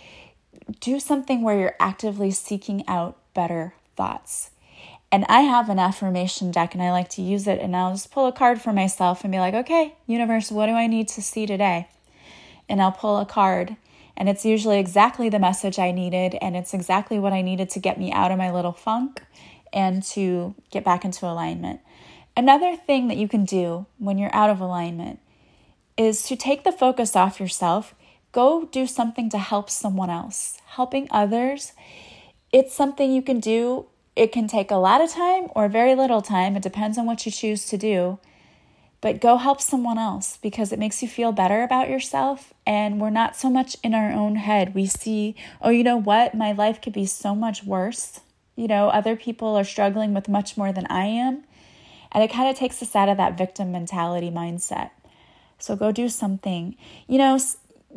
do 0.79 0.99
something 0.99 1.41
where 1.41 1.57
you're 1.59 1.75
actively 1.79 2.31
seeking 2.31 2.87
out 2.87 3.17
better 3.33 3.75
thoughts. 3.95 4.51
And 5.11 5.25
I 5.29 5.41
have 5.41 5.69
an 5.69 5.79
affirmation 5.79 6.51
deck 6.51 6.73
and 6.73 6.83
I 6.83 6.91
like 6.91 7.09
to 7.09 7.21
use 7.21 7.47
it. 7.47 7.59
And 7.59 7.75
I'll 7.75 7.91
just 7.91 8.11
pull 8.11 8.27
a 8.27 8.31
card 8.31 8.61
for 8.61 8.73
myself 8.73 9.23
and 9.23 9.31
be 9.31 9.39
like, 9.39 9.53
okay, 9.53 9.95
universe, 10.07 10.51
what 10.51 10.65
do 10.65 10.73
I 10.73 10.87
need 10.87 11.07
to 11.09 11.21
see 11.21 11.45
today? 11.45 11.87
And 12.67 12.81
I'll 12.81 12.91
pull 12.91 13.19
a 13.19 13.25
card 13.25 13.77
and 14.17 14.29
it's 14.29 14.45
usually 14.45 14.79
exactly 14.79 15.29
the 15.29 15.39
message 15.39 15.77
I 15.77 15.91
needed, 15.91 16.37
and 16.41 16.55
it's 16.55 16.73
exactly 16.73 17.19
what 17.19 17.33
I 17.33 17.41
needed 17.41 17.69
to 17.71 17.79
get 17.79 17.99
me 17.99 18.11
out 18.11 18.31
of 18.31 18.37
my 18.37 18.51
little 18.51 18.71
funk 18.71 19.21
and 19.73 20.01
to 20.03 20.55
get 20.71 20.85
back 20.85 21.03
into 21.03 21.25
alignment. 21.25 21.81
Another 22.37 22.75
thing 22.75 23.07
that 23.09 23.17
you 23.17 23.27
can 23.27 23.45
do 23.45 23.85
when 23.97 24.17
you're 24.17 24.33
out 24.33 24.49
of 24.49 24.61
alignment 24.61 25.19
is 25.97 26.23
to 26.23 26.35
take 26.35 26.63
the 26.63 26.71
focus 26.71 27.15
off 27.15 27.39
yourself, 27.39 27.93
go 28.35 28.65
do 28.71 28.85
something 28.85 29.29
to 29.29 29.37
help 29.37 29.69
someone 29.69 30.09
else. 30.09 30.59
Helping 30.77 31.07
others, 31.09 31.73
it's 32.51 32.75
something 32.75 33.11
you 33.11 33.21
can 33.21 33.39
do. 33.39 33.87
It 34.15 34.31
can 34.31 34.47
take 34.47 34.71
a 34.71 34.75
lot 34.87 35.01
of 35.01 35.09
time 35.09 35.47
or 35.55 35.67
very 35.69 35.95
little 35.95 36.21
time. 36.21 36.55
It 36.55 36.63
depends 36.63 36.97
on 36.97 37.05
what 37.05 37.25
you 37.25 37.31
choose 37.31 37.65
to 37.67 37.77
do 37.77 38.19
but 39.05 39.21
go 39.21 39.37
help 39.37 39.61
someone 39.61 39.99
else 39.99 40.37
because 40.41 40.71
it 40.71 40.79
makes 40.79 41.03
you 41.03 41.07
feel 41.07 41.31
better 41.31 41.61
about 41.61 41.91
yourself. 41.91 42.55
And 42.65 42.99
we're 42.99 43.11
not 43.11 43.35
so 43.35 43.51
much 43.51 43.77
in 43.83 43.93
our 43.93 44.11
own 44.11 44.35
head. 44.35 44.73
We 44.73 44.87
see, 44.87 45.35
oh, 45.61 45.69
you 45.69 45.83
know 45.83 45.97
what? 45.97 46.33
My 46.33 46.53
life 46.53 46.81
could 46.81 46.93
be 46.93 47.05
so 47.05 47.35
much 47.35 47.63
worse. 47.63 48.21
You 48.55 48.67
know, 48.67 48.89
other 48.89 49.15
people 49.15 49.55
are 49.55 49.63
struggling 49.63 50.15
with 50.15 50.27
much 50.27 50.57
more 50.57 50.71
than 50.71 50.87
I 50.87 51.05
am. 51.05 51.43
And 52.11 52.23
it 52.23 52.31
kind 52.31 52.49
of 52.49 52.57
takes 52.57 52.81
us 52.81 52.95
out 52.95 53.07
of 53.07 53.17
that 53.17 53.37
victim 53.37 53.71
mentality 53.71 54.31
mindset. 54.31 54.89
So 55.59 55.75
go 55.75 55.91
do 55.91 56.09
something. 56.09 56.75
You 57.07 57.19
know, 57.19 57.37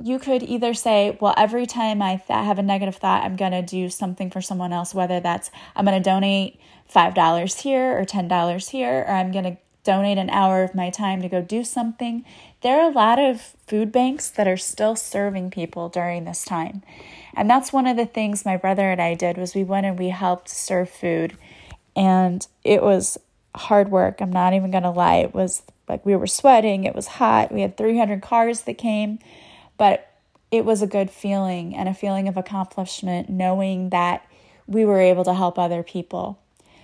you 0.03 0.19
could 0.19 0.43
either 0.43 0.75
say, 0.75 1.17
well, 1.21 1.35
every 1.37 1.67
time 1.67 2.03
I 2.03 2.17
th- 2.17 2.27
have 2.29 2.59
a 2.59 2.63
negative 2.63 2.97
thought, 2.97 3.25
I'm 3.25 3.37
going 3.37 3.53
to 3.53 3.63
do 3.63 3.89
something 3.91 4.31
for 4.31 4.41
someone 4.41 4.73
else, 4.73 4.95
whether 4.95 5.21
that's 5.21 5.51
I'm 5.75 5.85
going 5.85 6.01
to 6.01 6.11
donate 6.11 6.61
$5 6.93 7.61
here 7.63 7.99
or 7.99 8.05
$10 8.05 8.71
here, 8.71 9.05
or 9.07 9.13
I'm 9.13 9.33
going 9.33 9.45
to 9.45 9.57
donate 9.85 10.19
an 10.19 10.31
hour 10.31 10.63
of 10.63 10.75
my 10.75 10.91
time 10.91 11.23
to 11.23 11.29
go 11.29 11.41
do 11.41 11.65
something. 11.65 12.25
There 12.61 12.81
are 12.81 12.91
a 12.91 12.95
lot 12.95 13.19
of 13.19 13.41
food 13.67 13.91
banks 13.91 14.29
that 14.31 14.47
are 14.47 14.57
still 14.57 14.97
serving 14.97 15.51
people 15.51 15.89
during 15.89 16.25
this 16.25 16.45
time. 16.45 16.83
And 17.35 17.49
that's 17.49 17.73
one 17.73 17.87
of 17.87 17.97
the 17.97 18.07
things 18.07 18.45
my 18.45 18.57
brother 18.57 18.91
and 18.91 19.01
I 19.01 19.15
did 19.15 19.39
was 19.39 19.55
we 19.55 19.65
went 19.65 19.87
and 19.87 19.99
we 19.99 20.09
helped 20.09 20.49
serve 20.49 20.91
food. 20.91 21.37
And 21.97 22.47
it 22.65 22.83
was 22.83 23.17
hard 23.55 23.91
work. 23.91 24.21
I'm 24.21 24.33
not 24.33 24.53
even 24.53 24.71
going 24.71 24.83
to 24.83 24.91
lie. 24.91 25.17
It 25.17 25.35
was 25.35 25.63
like 25.89 26.05
we 26.05 26.17
were 26.17 26.27
sweating, 26.27 26.85
it 26.85 26.95
was 26.95 27.07
hot. 27.07 27.51
We 27.51 27.63
had 27.63 27.77
300 27.77 28.21
cars 28.21 28.63
that 28.63 28.77
came, 28.77 29.19
but 29.79 30.13
it 30.51 30.65
was 30.65 30.83
a 30.83 30.87
good 30.87 31.11
feeling 31.11 31.75
and 31.75 31.89
a 31.89 31.95
feeling 31.95 32.29
of 32.29 32.37
accomplishment 32.37 33.31
knowing 33.31 33.91
that 33.91 34.27
we 34.67 34.85
were 34.85 35.01
able 35.01 35.25
to 35.25 35.35
help 35.35 35.59
other 35.59 35.83
people. 35.83 36.39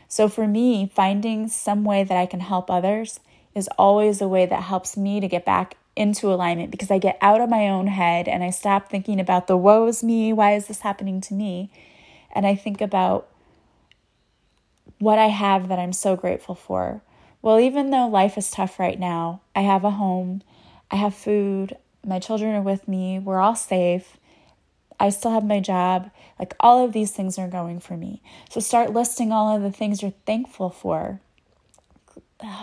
So 0.09 0.28
for 0.28 0.46
me, 0.46 0.90
finding 0.94 1.48
some 1.48 1.85
way 1.85 2.04
that 2.04 2.16
I 2.16 2.26
can 2.26 2.40
help 2.40 2.70
others 2.70 3.20
is 3.54 3.68
always 3.78 4.20
a 4.20 4.28
way 4.28 4.46
that 4.46 4.64
helps 4.64 4.96
me 4.96 5.20
to 5.20 5.28
get 5.28 5.44
back 5.44 5.76
into 5.96 6.33
alignment 6.33 6.70
because 6.70 6.90
I 6.90 6.98
get 6.98 7.18
out 7.20 7.40
of 7.40 7.48
my 7.48 7.68
own 7.68 7.87
head 7.87 8.26
and 8.28 8.42
I 8.42 8.50
stop 8.50 8.90
thinking 8.90 9.20
about 9.20 9.46
the 9.46 9.57
woes 9.57 10.02
me, 10.02 10.33
why 10.33 10.54
is 10.54 10.66
this 10.66 10.80
happening 10.80 11.20
to 11.22 11.35
me? 11.35 11.70
And 12.35 12.46
I 12.46 12.54
think 12.54 12.80
about 12.80 13.28
what 14.98 15.18
I 15.18 15.26
have 15.26 15.68
that 15.68 15.78
I'm 15.78 15.92
so 15.92 16.16
grateful 16.16 16.54
for. 16.54 17.02
Well, 17.42 17.61
even 17.61 17.90
though 17.90 18.09
life 18.09 18.37
is 18.38 18.50
tough 18.50 18.78
right 18.78 18.98
now, 18.98 19.42
I 19.54 19.61
have 19.61 19.85
a 19.85 19.90
home, 19.90 20.42
I 20.90 20.96
have 20.96 21.14
food, 21.14 21.76
my 22.06 22.18
children 22.18 22.54
are 22.54 22.62
with 22.62 22.86
me, 22.88 23.18
we're 23.18 23.40
all 23.40 23.56
safe. 23.56 24.16
I 24.98 25.10
still 25.10 25.32
have 25.32 25.44
my 25.44 25.60
job. 25.60 26.10
Like 26.38 26.54
all 26.60 26.84
of 26.84 26.92
these 26.92 27.10
things 27.10 27.38
are 27.38 27.48
going 27.48 27.80
for 27.80 27.96
me. 27.96 28.22
So 28.48 28.60
start 28.60 28.92
listing 28.92 29.32
all 29.32 29.54
of 29.54 29.62
the 29.62 29.72
things 29.72 30.02
you're 30.02 30.14
thankful 30.26 30.70
for. 30.70 31.20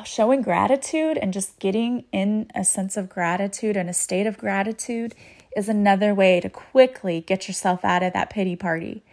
Showing 0.05 0.41
gratitude 0.41 1.17
and 1.17 1.33
just 1.33 1.59
getting 1.59 2.05
in 2.11 2.49
a 2.53 2.63
sense 2.63 2.97
of 2.97 3.09
gratitude 3.09 3.75
and 3.75 3.89
a 3.89 3.93
state 3.93 4.27
of 4.27 4.37
gratitude 4.37 5.15
is 5.55 5.67
another 5.67 6.13
way 6.13 6.39
to 6.39 6.49
quickly 6.49 7.21
get 7.21 7.47
yourself 7.47 7.83
out 7.83 8.03
of 8.03 8.13
that 8.13 8.29
pity 8.29 8.55
party. 8.55 9.03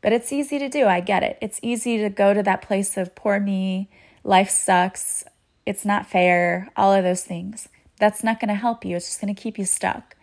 But 0.00 0.12
it's 0.12 0.32
easy 0.32 0.58
to 0.58 0.68
do. 0.68 0.86
I 0.86 1.00
get 1.00 1.22
it. 1.22 1.38
It's 1.40 1.60
easy 1.62 1.98
to 1.98 2.10
go 2.10 2.34
to 2.34 2.42
that 2.42 2.62
place 2.62 2.96
of 2.96 3.14
poor 3.14 3.38
me, 3.38 3.88
life 4.24 4.50
sucks, 4.50 5.24
it's 5.64 5.84
not 5.84 6.06
fair, 6.06 6.68
all 6.76 6.92
of 6.92 7.04
those 7.04 7.22
things. 7.22 7.68
That's 8.02 8.24
not 8.24 8.40
going 8.40 8.48
to 8.48 8.56
help 8.56 8.84
you. 8.84 8.96
It's 8.96 9.06
just 9.06 9.20
going 9.20 9.32
to 9.32 9.40
keep 9.40 9.56
you 9.56 9.64
stuck. 9.64 10.16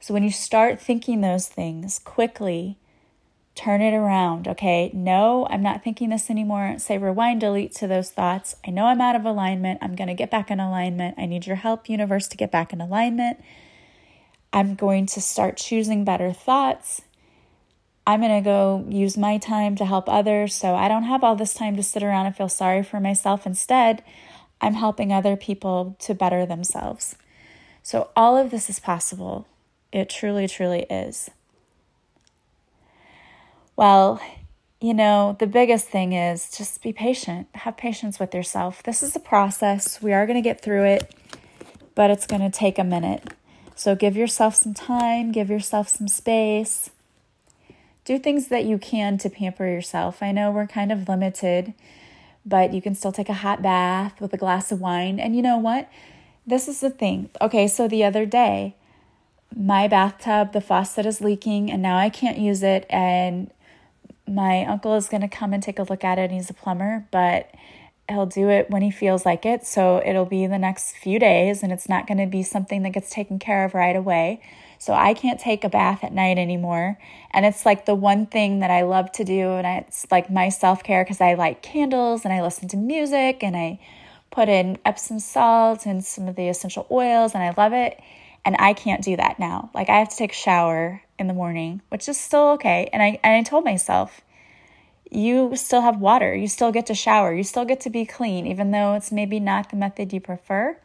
So 0.00 0.14
when 0.14 0.22
you 0.22 0.30
start 0.30 0.80
thinking 0.80 1.20
those 1.20 1.48
things 1.48 1.98
quickly, 1.98 2.78
turn 3.54 3.82
it 3.82 3.92
around. 3.92 4.48
Okay, 4.48 4.90
no, 4.94 5.46
I'm 5.50 5.62
not 5.62 5.84
thinking 5.84 6.08
this 6.08 6.30
anymore. 6.30 6.76
Say 6.78 6.96
rewind, 6.96 7.42
delete 7.42 7.74
to 7.74 7.86
those 7.86 8.10
thoughts. 8.10 8.56
I 8.66 8.70
know 8.70 8.86
I'm 8.86 9.02
out 9.02 9.16
of 9.16 9.26
alignment. 9.26 9.80
I'm 9.82 9.96
going 9.96 10.08
to 10.08 10.14
get 10.14 10.30
back 10.30 10.50
in 10.50 10.60
alignment. 10.60 11.16
I 11.18 11.26
need 11.26 11.46
your 11.46 11.56
help, 11.56 11.90
universe, 11.90 12.26
to 12.28 12.38
get 12.38 12.50
back 12.50 12.72
in 12.72 12.80
alignment. 12.80 13.38
I'm 14.54 14.74
going 14.74 15.04
to 15.08 15.20
start 15.20 15.58
choosing 15.58 16.06
better 16.06 16.32
thoughts. 16.32 17.02
I'm 18.06 18.20
going 18.20 18.42
to 18.42 18.44
go 18.44 18.86
use 18.88 19.18
my 19.18 19.36
time 19.36 19.76
to 19.76 19.84
help 19.84 20.08
others. 20.08 20.54
So 20.54 20.74
I 20.74 20.88
don't 20.88 21.02
have 21.02 21.22
all 21.22 21.36
this 21.36 21.52
time 21.52 21.76
to 21.76 21.82
sit 21.82 22.02
around 22.02 22.24
and 22.24 22.34
feel 22.34 22.48
sorry 22.48 22.82
for 22.82 22.98
myself. 22.98 23.44
Instead, 23.44 24.02
I'm 24.64 24.74
helping 24.74 25.12
other 25.12 25.36
people 25.36 25.96
to 26.00 26.14
better 26.14 26.46
themselves. 26.46 27.16
So 27.82 28.10
all 28.16 28.36
of 28.36 28.50
this 28.50 28.70
is 28.70 28.80
possible. 28.80 29.46
It 29.92 30.08
truly, 30.08 30.48
truly 30.48 30.82
is. 30.90 31.30
Well, 33.76 34.20
you 34.80 34.94
know, 34.94 35.36
the 35.38 35.46
biggest 35.46 35.88
thing 35.88 36.12
is 36.12 36.50
just 36.56 36.82
be 36.82 36.92
patient. 36.92 37.48
Have 37.54 37.76
patience 37.76 38.18
with 38.18 38.34
yourself. 38.34 38.82
This 38.82 39.02
is 39.02 39.14
a 39.14 39.20
process. 39.20 40.00
We 40.00 40.12
are 40.12 40.26
going 40.26 40.42
to 40.42 40.48
get 40.48 40.60
through 40.60 40.84
it, 40.84 41.14
but 41.94 42.10
it's 42.10 42.26
going 42.26 42.42
to 42.42 42.50
take 42.50 42.78
a 42.78 42.84
minute. 42.84 43.34
So 43.74 43.94
give 43.94 44.16
yourself 44.16 44.54
some 44.54 44.74
time, 44.74 45.32
give 45.32 45.50
yourself 45.50 45.88
some 45.88 46.08
space 46.08 46.90
do 48.04 48.18
things 48.18 48.48
that 48.48 48.64
you 48.64 48.78
can 48.78 49.18
to 49.18 49.30
pamper 49.30 49.66
yourself. 49.66 50.22
I 50.22 50.32
know 50.32 50.50
we're 50.50 50.66
kind 50.66 50.92
of 50.92 51.08
limited, 51.08 51.72
but 52.44 52.72
you 52.72 52.82
can 52.82 52.94
still 52.94 53.12
take 53.12 53.28
a 53.28 53.34
hot 53.34 53.62
bath 53.62 54.20
with 54.20 54.32
a 54.32 54.36
glass 54.36 54.70
of 54.70 54.80
wine. 54.80 55.18
And 55.18 55.34
you 55.34 55.42
know 55.42 55.58
what? 55.58 55.88
This 56.46 56.68
is 56.68 56.80
the 56.80 56.90
thing. 56.90 57.30
Okay, 57.40 57.66
so 57.66 57.88
the 57.88 58.04
other 58.04 58.26
day, 58.26 58.76
my 59.56 59.88
bathtub, 59.88 60.52
the 60.52 60.60
faucet 60.60 61.06
is 61.06 61.20
leaking, 61.20 61.70
and 61.70 61.80
now 61.80 61.96
I 61.96 62.10
can't 62.10 62.38
use 62.38 62.62
it. 62.62 62.86
And 62.90 63.50
my 64.26 64.64
uncle 64.64 64.94
is 64.94 65.08
going 65.08 65.22
to 65.22 65.28
come 65.28 65.52
and 65.52 65.62
take 65.62 65.78
a 65.78 65.84
look 65.84 66.04
at 66.04 66.18
it. 66.18 66.30
He's 66.30 66.50
a 66.50 66.54
plumber, 66.54 67.06
but 67.10 67.50
he'll 68.08 68.26
do 68.26 68.50
it 68.50 68.70
when 68.70 68.82
he 68.82 68.90
feels 68.90 69.24
like 69.24 69.46
it. 69.46 69.64
So 69.66 70.02
it'll 70.04 70.26
be 70.26 70.46
the 70.46 70.58
next 70.58 70.96
few 70.96 71.18
days, 71.18 71.62
and 71.62 71.72
it's 71.72 71.88
not 71.88 72.06
going 72.06 72.18
to 72.18 72.26
be 72.26 72.42
something 72.42 72.82
that 72.82 72.90
gets 72.90 73.10
taken 73.10 73.38
care 73.38 73.64
of 73.64 73.74
right 73.74 73.96
away. 73.96 74.42
So 74.84 74.92
I 74.92 75.14
can't 75.14 75.40
take 75.40 75.64
a 75.64 75.70
bath 75.70 76.04
at 76.04 76.12
night 76.12 76.36
anymore. 76.36 76.98
And 77.30 77.46
it's 77.46 77.64
like 77.64 77.86
the 77.86 77.94
one 77.94 78.26
thing 78.26 78.60
that 78.60 78.70
I 78.70 78.82
love 78.82 79.10
to 79.12 79.24
do. 79.24 79.52
And 79.52 79.66
it's 79.66 80.06
like 80.10 80.30
my 80.30 80.50
self 80.50 80.84
care 80.84 81.02
because 81.02 81.22
I 81.22 81.32
light 81.34 81.62
candles 81.62 82.26
and 82.26 82.34
I 82.34 82.42
listen 82.42 82.68
to 82.68 82.76
music 82.76 83.42
and 83.42 83.56
I 83.56 83.80
put 84.30 84.50
in 84.50 84.76
Epsom 84.84 85.20
salt 85.20 85.86
and 85.86 86.04
some 86.04 86.28
of 86.28 86.36
the 86.36 86.48
essential 86.48 86.86
oils 86.90 87.34
and 87.34 87.42
I 87.42 87.54
love 87.56 87.72
it. 87.72 87.98
And 88.44 88.56
I 88.58 88.74
can't 88.74 89.02
do 89.02 89.16
that 89.16 89.38
now. 89.38 89.70
Like 89.72 89.88
I 89.88 90.00
have 90.00 90.10
to 90.10 90.16
take 90.16 90.32
a 90.32 90.34
shower 90.34 91.00
in 91.18 91.28
the 91.28 91.34
morning, 91.34 91.80
which 91.88 92.06
is 92.06 92.20
still 92.20 92.48
okay. 92.50 92.90
And 92.92 93.02
I, 93.02 93.18
and 93.24 93.36
I 93.36 93.42
told 93.42 93.64
myself, 93.64 94.20
you 95.10 95.56
still 95.56 95.80
have 95.80 95.98
water. 95.98 96.34
You 96.34 96.46
still 96.46 96.72
get 96.72 96.84
to 96.86 96.94
shower. 96.94 97.32
You 97.32 97.42
still 97.42 97.64
get 97.64 97.80
to 97.80 97.90
be 97.90 98.04
clean, 98.04 98.46
even 98.46 98.70
though 98.70 98.92
it's 98.92 99.10
maybe 99.10 99.40
not 99.40 99.70
the 99.70 99.76
method 99.76 100.12
you 100.12 100.20
prefer. 100.20 100.76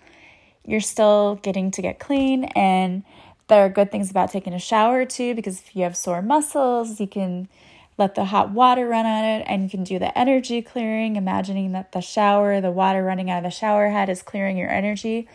You're 0.66 0.80
still 0.80 1.36
getting 1.36 1.72
to 1.72 1.82
get 1.82 2.00
clean 2.00 2.46
and 2.56 3.04
there 3.50 3.66
are 3.66 3.70
good 3.70 3.92
things 3.92 4.10
about 4.10 4.32
taking 4.32 4.54
a 4.54 4.60
shower 4.60 5.06
too, 5.06 5.36
because 5.36 5.60
if 5.60 5.76
you 5.76 5.84
have 5.84 5.98
sore 5.98 6.22
muscles, 6.22 7.00
you 7.00 7.08
can 7.08 7.50
let 7.98 8.16
the 8.16 8.26
hot 8.26 8.52
water 8.52 8.88
run 8.88 9.06
on 9.06 9.26
it 9.26 9.44
and 9.48 9.64
you 9.64 9.70
can 9.70 9.84
do 9.84 10.00
the 10.00 10.18
energy 10.18 10.62
clearing, 10.62 11.18
imagining 11.18 11.74
that 11.74 11.92
the 11.92 12.00
shower, 12.00 12.62
the 12.62 12.72
water 12.72 13.04
running 13.04 13.30
out 13.30 13.40
of 13.40 13.44
the 13.44 13.50
shower 13.50 13.90
head 13.90 14.08
is 14.08 14.22
clearing 14.22 14.58
your 14.58 14.70
energy. 14.70 15.28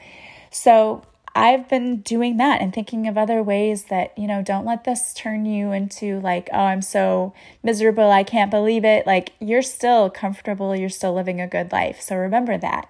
So 0.50 1.03
I've 1.35 1.68
been 1.68 1.96
doing 1.96 2.37
that 2.38 2.62
and 2.62 2.72
thinking 2.72 3.09
of 3.09 3.18
other 3.18 3.42
ways 3.42 3.85
that, 3.85 4.16
you 4.16 4.27
know, 4.27 4.40
don't 4.40 4.64
let 4.64 4.85
this 4.85 5.12
turn 5.12 5.44
you 5.44 5.72
into 5.72 6.20
like, 6.20 6.48
oh, 6.53 6.61
I'm 6.61 6.81
so 6.81 7.35
miserable, 7.62 8.11
I 8.11 8.22
can't 8.22 8.53
believe 8.53 8.85
it. 8.85 9.07
Like, 9.07 9.33
you're 9.40 9.61
still 9.61 10.09
comfortable, 10.09 10.77
you're 10.77 10.88
still 10.88 11.12
living 11.12 11.40
a 11.40 11.48
good 11.48 11.72
life. 11.72 12.00
So 12.00 12.16
remember 12.16 12.57
that. 12.59 12.88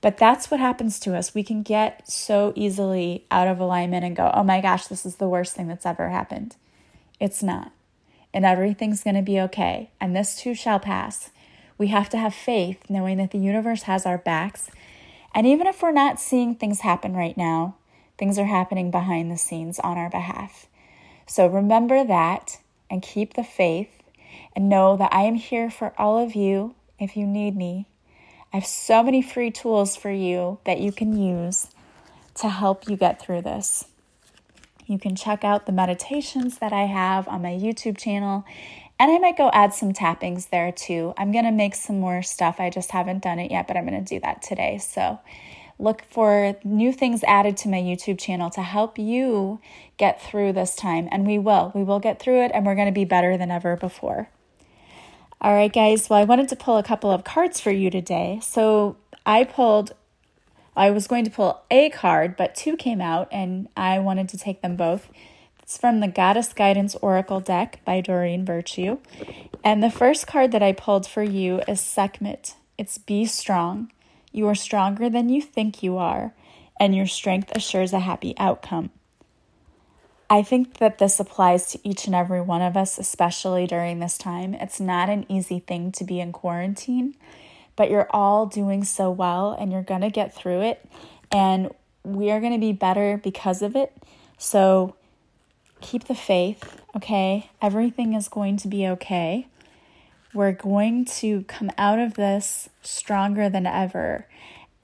But 0.00 0.16
that's 0.16 0.50
what 0.50 0.60
happens 0.60 1.00
to 1.00 1.16
us. 1.16 1.34
We 1.34 1.42
can 1.42 1.62
get 1.62 2.08
so 2.08 2.52
easily 2.54 3.24
out 3.30 3.48
of 3.48 3.58
alignment 3.58 4.04
and 4.04 4.14
go, 4.14 4.30
oh 4.32 4.44
my 4.44 4.60
gosh, 4.60 4.86
this 4.86 5.04
is 5.04 5.16
the 5.16 5.28
worst 5.28 5.54
thing 5.56 5.66
that's 5.66 5.86
ever 5.86 6.10
happened. 6.10 6.56
It's 7.18 7.42
not. 7.42 7.72
And 8.32 8.44
everything's 8.44 9.02
going 9.02 9.16
to 9.16 9.22
be 9.22 9.40
okay. 9.40 9.90
And 10.00 10.14
this 10.14 10.36
too 10.36 10.54
shall 10.54 10.78
pass. 10.78 11.30
We 11.78 11.88
have 11.88 12.08
to 12.10 12.18
have 12.18 12.34
faith, 12.34 12.84
knowing 12.88 13.18
that 13.18 13.32
the 13.32 13.38
universe 13.38 13.84
has 13.84 14.06
our 14.06 14.18
backs. 14.18 14.70
And 15.34 15.46
even 15.46 15.66
if 15.66 15.82
we're 15.82 15.90
not 15.90 16.20
seeing 16.20 16.54
things 16.54 16.80
happen 16.80 17.14
right 17.14 17.36
now, 17.36 17.76
things 18.18 18.38
are 18.38 18.46
happening 18.46 18.90
behind 18.90 19.30
the 19.30 19.36
scenes 19.36 19.78
on 19.80 19.96
our 19.96 20.10
behalf. 20.10 20.66
So 21.26 21.46
remember 21.46 22.04
that 22.04 22.58
and 22.90 23.02
keep 23.02 23.34
the 23.34 23.44
faith 23.44 24.02
and 24.54 24.68
know 24.68 24.96
that 24.96 25.12
I 25.12 25.22
am 25.22 25.34
here 25.34 25.70
for 25.70 25.92
all 25.98 26.18
of 26.18 26.34
you 26.34 26.74
if 26.98 27.16
you 27.16 27.26
need 27.26 27.56
me 27.56 27.86
I 28.52 28.56
have 28.56 28.66
so 28.66 29.02
many 29.02 29.20
free 29.20 29.50
tools 29.50 29.94
for 29.96 30.10
you 30.10 30.58
that 30.64 30.80
you 30.80 30.90
can 30.90 31.16
use 31.16 31.68
to 32.36 32.48
help 32.48 32.88
you 32.88 32.96
get 32.96 33.20
through 33.20 33.42
this. 33.42 33.84
You 34.86 34.98
can 34.98 35.16
check 35.16 35.44
out 35.44 35.66
the 35.66 35.72
meditations 35.72 36.58
that 36.58 36.72
I 36.72 36.84
have 36.86 37.28
on 37.28 37.42
my 37.42 37.50
YouTube 37.50 37.98
channel, 37.98 38.46
and 38.98 39.10
I 39.10 39.18
might 39.18 39.36
go 39.36 39.50
add 39.52 39.74
some 39.74 39.92
tappings 39.92 40.46
there 40.46 40.72
too. 40.72 41.12
I'm 41.18 41.30
to 41.44 41.50
make 41.50 41.74
some 41.74 42.00
more 42.00 42.22
stuff. 42.22 42.58
I 42.58 42.70
just 42.70 42.92
haven't 42.92 43.22
done 43.22 43.38
it 43.38 43.50
yet, 43.50 43.68
but 43.68 43.76
I'm 43.76 43.86
to 44.02 44.14
do 44.14 44.18
that 44.20 44.40
today. 44.40 44.78
So 44.78 45.20
look 45.78 46.02
for 46.08 46.56
new 46.64 46.92
things 46.92 47.22
added 47.24 47.56
to 47.58 47.68
my 47.68 47.76
YouTube 47.76 48.18
channel 48.18 48.48
to 48.50 48.62
help 48.62 48.98
you 48.98 49.60
get 49.98 50.22
through 50.22 50.54
this 50.54 50.74
time. 50.74 51.06
And 51.12 51.26
we 51.26 51.38
will. 51.38 51.70
We 51.74 51.84
will 51.84 52.00
get 52.00 52.18
through 52.18 52.44
it, 52.46 52.50
and 52.54 52.64
we're 52.64 52.74
to 52.86 52.92
be 52.92 53.04
better 53.04 53.36
than 53.36 53.50
ever 53.50 53.76
before. 53.76 54.30
All 55.40 55.54
right, 55.54 55.72
guys. 55.72 56.10
Well, 56.10 56.18
I 56.18 56.24
wanted 56.24 56.48
to 56.48 56.56
pull 56.56 56.78
a 56.78 56.82
couple 56.82 57.12
of 57.12 57.22
cards 57.22 57.60
for 57.60 57.70
you 57.70 57.90
today. 57.90 58.40
So 58.42 58.96
I 59.24 59.44
pulled, 59.44 59.92
I 60.76 60.90
was 60.90 61.06
going 61.06 61.24
to 61.26 61.30
pull 61.30 61.62
a 61.70 61.90
card, 61.90 62.36
but 62.36 62.56
two 62.56 62.76
came 62.76 63.00
out 63.00 63.28
and 63.30 63.68
I 63.76 64.00
wanted 64.00 64.28
to 64.30 64.38
take 64.38 64.62
them 64.62 64.74
both. 64.74 65.08
It's 65.62 65.78
from 65.78 66.00
the 66.00 66.08
Goddess 66.08 66.52
Guidance 66.52 66.96
Oracle 66.96 67.38
deck 67.38 67.80
by 67.84 68.00
Doreen 68.00 68.44
Virtue. 68.44 68.98
And 69.62 69.80
the 69.80 69.90
first 69.90 70.26
card 70.26 70.50
that 70.50 70.62
I 70.62 70.72
pulled 70.72 71.06
for 71.06 71.22
you 71.22 71.60
is 71.68 71.80
Sekhmet. 71.80 72.56
It's 72.76 72.98
Be 72.98 73.24
Strong. 73.24 73.92
You 74.32 74.48
are 74.48 74.54
stronger 74.56 75.08
than 75.08 75.28
you 75.28 75.40
think 75.40 75.82
you 75.82 75.98
are, 75.98 76.32
and 76.80 76.96
your 76.96 77.06
strength 77.06 77.52
assures 77.54 77.92
a 77.92 78.00
happy 78.00 78.34
outcome. 78.38 78.90
I 80.30 80.42
think 80.42 80.76
that 80.78 80.98
this 80.98 81.18
applies 81.18 81.70
to 81.72 81.88
each 81.88 82.06
and 82.06 82.14
every 82.14 82.42
one 82.42 82.60
of 82.60 82.76
us, 82.76 82.98
especially 82.98 83.66
during 83.66 83.98
this 83.98 84.18
time. 84.18 84.52
It's 84.54 84.78
not 84.78 85.08
an 85.08 85.24
easy 85.28 85.58
thing 85.58 85.90
to 85.92 86.04
be 86.04 86.20
in 86.20 86.32
quarantine, 86.32 87.14
but 87.76 87.90
you're 87.90 88.08
all 88.10 88.44
doing 88.44 88.84
so 88.84 89.10
well 89.10 89.56
and 89.58 89.72
you're 89.72 89.82
going 89.82 90.02
to 90.02 90.10
get 90.10 90.34
through 90.34 90.60
it. 90.62 90.86
And 91.32 91.70
we 92.04 92.30
are 92.30 92.40
going 92.40 92.52
to 92.52 92.58
be 92.58 92.72
better 92.72 93.18
because 93.22 93.62
of 93.62 93.74
it. 93.74 93.92
So 94.36 94.96
keep 95.80 96.04
the 96.04 96.14
faith, 96.14 96.82
okay? 96.94 97.50
Everything 97.62 98.12
is 98.12 98.28
going 98.28 98.58
to 98.58 98.68
be 98.68 98.86
okay. 98.86 99.46
We're 100.34 100.52
going 100.52 101.06
to 101.06 101.44
come 101.44 101.70
out 101.78 101.98
of 101.98 102.14
this 102.14 102.68
stronger 102.82 103.48
than 103.48 103.66
ever. 103.66 104.26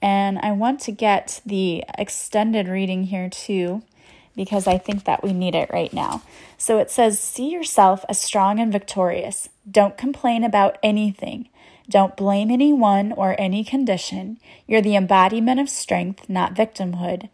And 0.01 0.39
I 0.39 0.53
want 0.53 0.79
to 0.81 0.91
get 0.91 1.41
the 1.45 1.83
extended 1.99 2.67
reading 2.67 3.03
here 3.05 3.29
too 3.29 3.83
because 4.35 4.67
I 4.67 4.77
think 4.77 5.05
that 5.05 5.23
we 5.23 5.33
need 5.33 5.55
it 5.55 5.69
right 5.71 5.93
now. 5.93 6.21
So 6.57 6.77
it 6.79 6.91
says, 6.91 7.19
See 7.19 7.49
yourself 7.49 8.03
as 8.09 8.19
strong 8.19 8.59
and 8.59 8.71
victorious. 8.71 9.49
Don't 9.69 9.97
complain 9.97 10.43
about 10.43 10.77
anything. 10.83 11.49
Don't 11.89 12.17
blame 12.17 12.49
anyone 12.49 13.11
or 13.11 13.35
any 13.39 13.63
condition. 13.63 14.39
You're 14.67 14.81
the 14.81 14.95
embodiment 14.95 15.59
of 15.59 15.69
strength, 15.69 16.27
not 16.27 16.55
victimhood. 16.55 17.29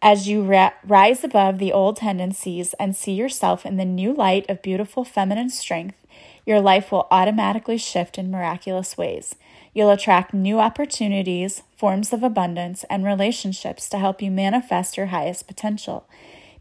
As 0.00 0.28
you 0.28 0.42
ra- 0.42 0.72
rise 0.84 1.24
above 1.24 1.58
the 1.58 1.72
old 1.72 1.96
tendencies 1.96 2.74
and 2.74 2.94
see 2.94 3.12
yourself 3.12 3.66
in 3.66 3.76
the 3.76 3.84
new 3.84 4.12
light 4.12 4.48
of 4.48 4.62
beautiful 4.62 5.04
feminine 5.04 5.50
strength, 5.50 5.96
your 6.44 6.60
life 6.60 6.92
will 6.92 7.08
automatically 7.10 7.76
shift 7.76 8.18
in 8.18 8.30
miraculous 8.30 8.96
ways. 8.96 9.34
You'll 9.76 9.90
attract 9.90 10.32
new 10.32 10.58
opportunities, 10.58 11.62
forms 11.76 12.10
of 12.10 12.22
abundance, 12.22 12.86
and 12.88 13.04
relationships 13.04 13.90
to 13.90 13.98
help 13.98 14.22
you 14.22 14.30
manifest 14.30 14.96
your 14.96 15.08
highest 15.08 15.46
potential. 15.46 16.08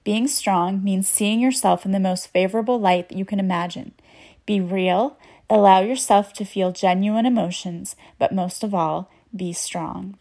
Being 0.03 0.27
strong 0.27 0.83
means 0.83 1.07
seeing 1.07 1.39
yourself 1.39 1.85
in 1.85 1.93
the 1.93 1.99
most 2.01 2.27
favorable 2.27 2.77
light 2.77 3.07
that 3.07 3.17
you 3.17 3.23
can 3.23 3.39
imagine. 3.39 3.93
Be 4.45 4.59
real, 4.59 5.17
allow 5.49 5.79
yourself 5.79 6.33
to 6.33 6.43
feel 6.43 6.73
genuine 6.73 7.25
emotions, 7.25 7.95
but 8.19 8.33
most 8.33 8.65
of 8.65 8.73
all, 8.73 9.09
be 9.33 9.53
strong. 9.53 10.17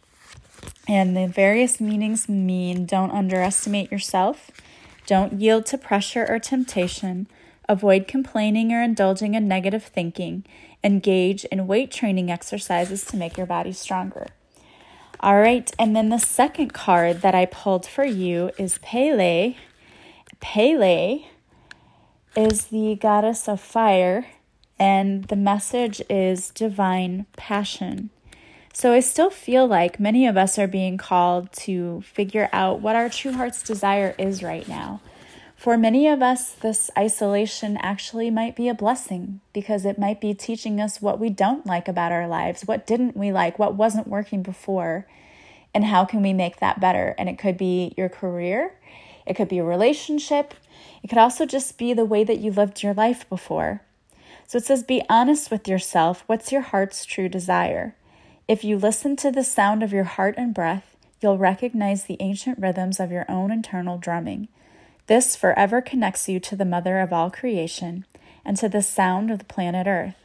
And 0.87 1.17
the 1.17 1.27
various 1.27 1.81
meanings 1.81 2.29
mean 2.29 2.87
don't 2.87 3.11
underestimate 3.11 3.91
yourself, 3.91 4.53
don't 5.09 5.41
yield 5.41 5.67
to 5.67 5.79
pressure 5.79 6.25
or 6.29 6.39
temptation, 6.39 7.27
avoid 7.69 8.07
complaining 8.07 8.73
or 8.73 8.81
indulging 8.81 9.35
in 9.35 9.49
negative 9.49 9.83
thinking, 9.83 10.45
engage 10.85 11.45
in 11.47 11.67
weight 11.67 11.91
training 11.91 12.31
exercises 12.31 13.05
to 13.07 13.17
make 13.17 13.37
your 13.37 13.47
body 13.47 13.73
stronger. 13.73 14.29
All 15.21 15.41
right, 15.41 15.73
and 15.79 15.97
then 15.97 16.11
the 16.11 16.19
second 16.19 16.75
card 16.75 17.23
that 17.23 17.35
I 17.35 17.47
pulled 17.47 17.87
for 17.87 18.05
you 18.05 18.51
is 18.59 18.79
Pele. 18.79 19.57
Pele 20.41 21.25
is 22.37 22.67
the 22.67 22.95
goddess 22.97 23.49
of 23.49 23.61
fire, 23.61 24.27
and 24.79 25.25
the 25.25 25.37
message 25.37 26.03
is 26.11 26.51
divine 26.51 27.25
passion. 27.37 28.11
So 28.75 28.93
I 28.93 29.01
still 29.01 29.31
feel 29.31 29.67
like 29.67 30.01
many 30.01 30.27
of 30.27 30.37
us 30.37 30.59
are 30.59 30.67
being 30.67 30.99
called 30.99 31.53
to 31.53 32.03
figure 32.03 32.51
out 32.53 32.81
what 32.81 32.97
our 32.97 33.09
true 33.09 33.33
heart's 33.33 33.63
desire 33.63 34.15
is 34.19 34.43
right 34.43 34.69
now. 34.69 35.01
For 35.65 35.79
many 35.79 36.07
of 36.09 36.23
us, 36.23 36.51
this 36.51 36.91
isolation 36.99 37.79
actually 37.79 38.31
might 38.31 38.55
be 38.55 38.69
a 38.69 38.75
blessing 38.75 39.41
because 39.55 39.87
it 39.87 39.99
might 39.99 40.21
be 40.21 40.35
teaching 40.35 40.79
us 40.79 41.01
what 41.01 41.19
we 41.19 41.31
don't 41.31 41.65
like 41.65 41.89
about 41.89 42.13
our 42.13 42.29
lives, 42.29 42.67
what 42.67 42.87
didn't 42.87 43.17
we 43.17 43.33
like, 43.33 43.59
what 43.59 43.75
wasn't 43.75 44.07
working 44.07 44.43
before, 44.43 45.07
and 45.73 45.87
how 45.87 46.05
can 46.05 46.21
we 46.21 46.35
make 46.35 46.59
that 46.61 46.81
better. 46.81 47.15
And 47.17 47.31
it 47.31 47.39
could 47.39 47.57
be 47.57 47.95
your 47.97 48.11
career, 48.11 48.75
it 49.25 49.37
could 49.37 49.49
be 49.49 49.57
a 49.57 49.65
relationship, 49.65 50.53
it 51.03 51.09
could 51.09 51.17
also 51.17 51.47
just 51.47 51.79
be 51.79 51.95
the 51.95 52.05
way 52.05 52.25
that 52.25 52.41
you 52.41 52.51
lived 52.51 52.83
your 52.83 52.93
life 52.93 53.27
before. 53.31 53.81
So 54.47 54.59
it 54.59 54.67
says, 54.67 54.83
Be 54.83 55.03
honest 55.09 55.51
with 55.51 55.67
yourself. 55.67 56.25
What's 56.27 56.53
your 56.53 56.61
heart's 56.61 57.07
true 57.07 57.31
desire? 57.31 57.97
If 58.47 58.65
you 58.65 58.77
listen 58.77 59.17
to 59.17 59.31
the 59.31 59.43
sound 59.43 59.83
of 59.83 59.95
your 59.95 60.05
heart 60.05 60.35
and 60.37 60.53
breath, 60.53 60.95
you'll 61.23 61.39
recognize 61.39 62.05
the 62.05 62.19
ancient 62.21 62.59
rhythms 62.59 63.01
of 63.01 63.11
your 63.11 63.25
own 63.31 63.51
internal 63.51 63.97
drumming. 63.97 64.49
This 65.07 65.37
forever 65.37 65.83
connects 65.83 66.29
you 66.29 66.41
to 66.41 66.57
the 66.57 66.65
mother 66.65 67.01
of 67.01 67.13
all 67.13 67.31
creation 67.31 68.07
and 68.45 68.57
to 68.57 68.69
the 68.69 68.83
sound 68.83 69.31
of 69.31 69.39
the 69.39 69.45
planet 69.45 69.87
Earth. 69.87 70.17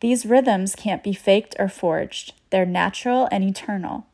These 0.00 0.24
rhythms 0.24 0.74
can't 0.74 1.02
be 1.02 1.12
faked 1.12 1.56
or 1.58 1.68
forged, 1.68 2.32
they're 2.50 2.64
natural 2.64 3.28
and 3.30 3.44
eternal. 3.44 4.06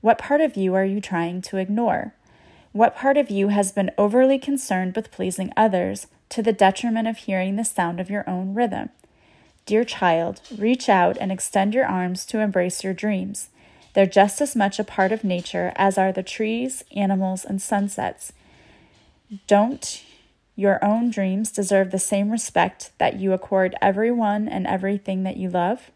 What 0.00 0.18
part 0.18 0.40
of 0.40 0.56
you 0.56 0.74
are 0.74 0.84
you 0.84 1.00
trying 1.00 1.42
to 1.42 1.58
ignore? 1.58 2.14
What 2.72 2.96
part 2.96 3.16
of 3.16 3.30
you 3.30 3.48
has 3.48 3.72
been 3.72 3.90
overly 3.96 4.38
concerned 4.38 4.96
with 4.96 5.10
pleasing 5.10 5.52
others 5.56 6.08
to 6.30 6.42
the 6.42 6.52
detriment 6.52 7.08
of 7.08 7.18
hearing 7.18 7.56
the 7.56 7.64
sound 7.64 8.00
of 8.00 8.10
your 8.10 8.28
own 8.28 8.54
rhythm? 8.54 8.90
Dear 9.64 9.84
child, 9.84 10.40
reach 10.56 10.88
out 10.88 11.16
and 11.20 11.32
extend 11.32 11.74
your 11.74 11.86
arms 11.86 12.24
to 12.26 12.40
embrace 12.40 12.84
your 12.84 12.94
dreams. 12.94 13.48
They're 13.94 14.06
just 14.06 14.40
as 14.40 14.54
much 14.54 14.78
a 14.78 14.84
part 14.84 15.10
of 15.10 15.24
nature 15.24 15.72
as 15.76 15.96
are 15.96 16.12
the 16.12 16.22
trees, 16.22 16.84
animals, 16.94 17.44
and 17.44 17.60
sunsets. 17.62 18.32
Don't 19.46 20.02
your 20.54 20.82
own 20.84 21.10
dreams 21.10 21.50
deserve 21.50 21.90
the 21.90 21.98
same 21.98 22.30
respect 22.30 22.92
that 22.98 23.18
you 23.18 23.32
accord 23.32 23.74
everyone 23.82 24.48
and 24.48 24.66
everything 24.66 25.22
that 25.24 25.36
you 25.36 25.50
love? 25.50 25.90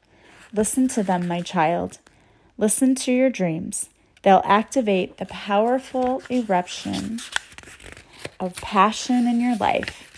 Listen 0.53 0.89
to 0.89 1.03
them, 1.03 1.27
my 1.29 1.41
child. 1.41 1.99
Listen 2.59 2.95
to 2.97 3.13
your 3.13 3.31
dreams. 3.31 3.89
They'll 4.23 4.43
activate 4.45 5.17
the 5.17 5.27
powerful 5.27 6.23
eruption 6.31 7.21
of 8.39 8.57
passion 8.57 9.27
in 9.27 9.41
your 9.41 9.57
life 9.57 10.11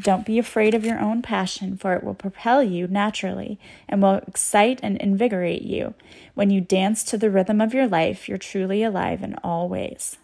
don't 0.00 0.26
be 0.26 0.38
afraid 0.38 0.74
of 0.74 0.84
your 0.84 0.98
own 0.98 1.22
passion, 1.22 1.76
for 1.76 1.94
it 1.94 2.02
will 2.02 2.14
propel 2.14 2.62
you 2.62 2.86
naturally 2.86 3.58
and 3.88 4.02
will 4.02 4.20
excite 4.26 4.80
and 4.82 4.96
invigorate 4.98 5.62
you. 5.62 5.94
When 6.34 6.50
you 6.50 6.60
dance 6.60 7.04
to 7.04 7.18
the 7.18 7.30
rhythm 7.30 7.60
of 7.60 7.74
your 7.74 7.86
life, 7.86 8.28
you're 8.28 8.38
truly 8.38 8.82
alive 8.82 9.22
in 9.22 9.36
all 9.44 9.68
ways. 9.68 10.16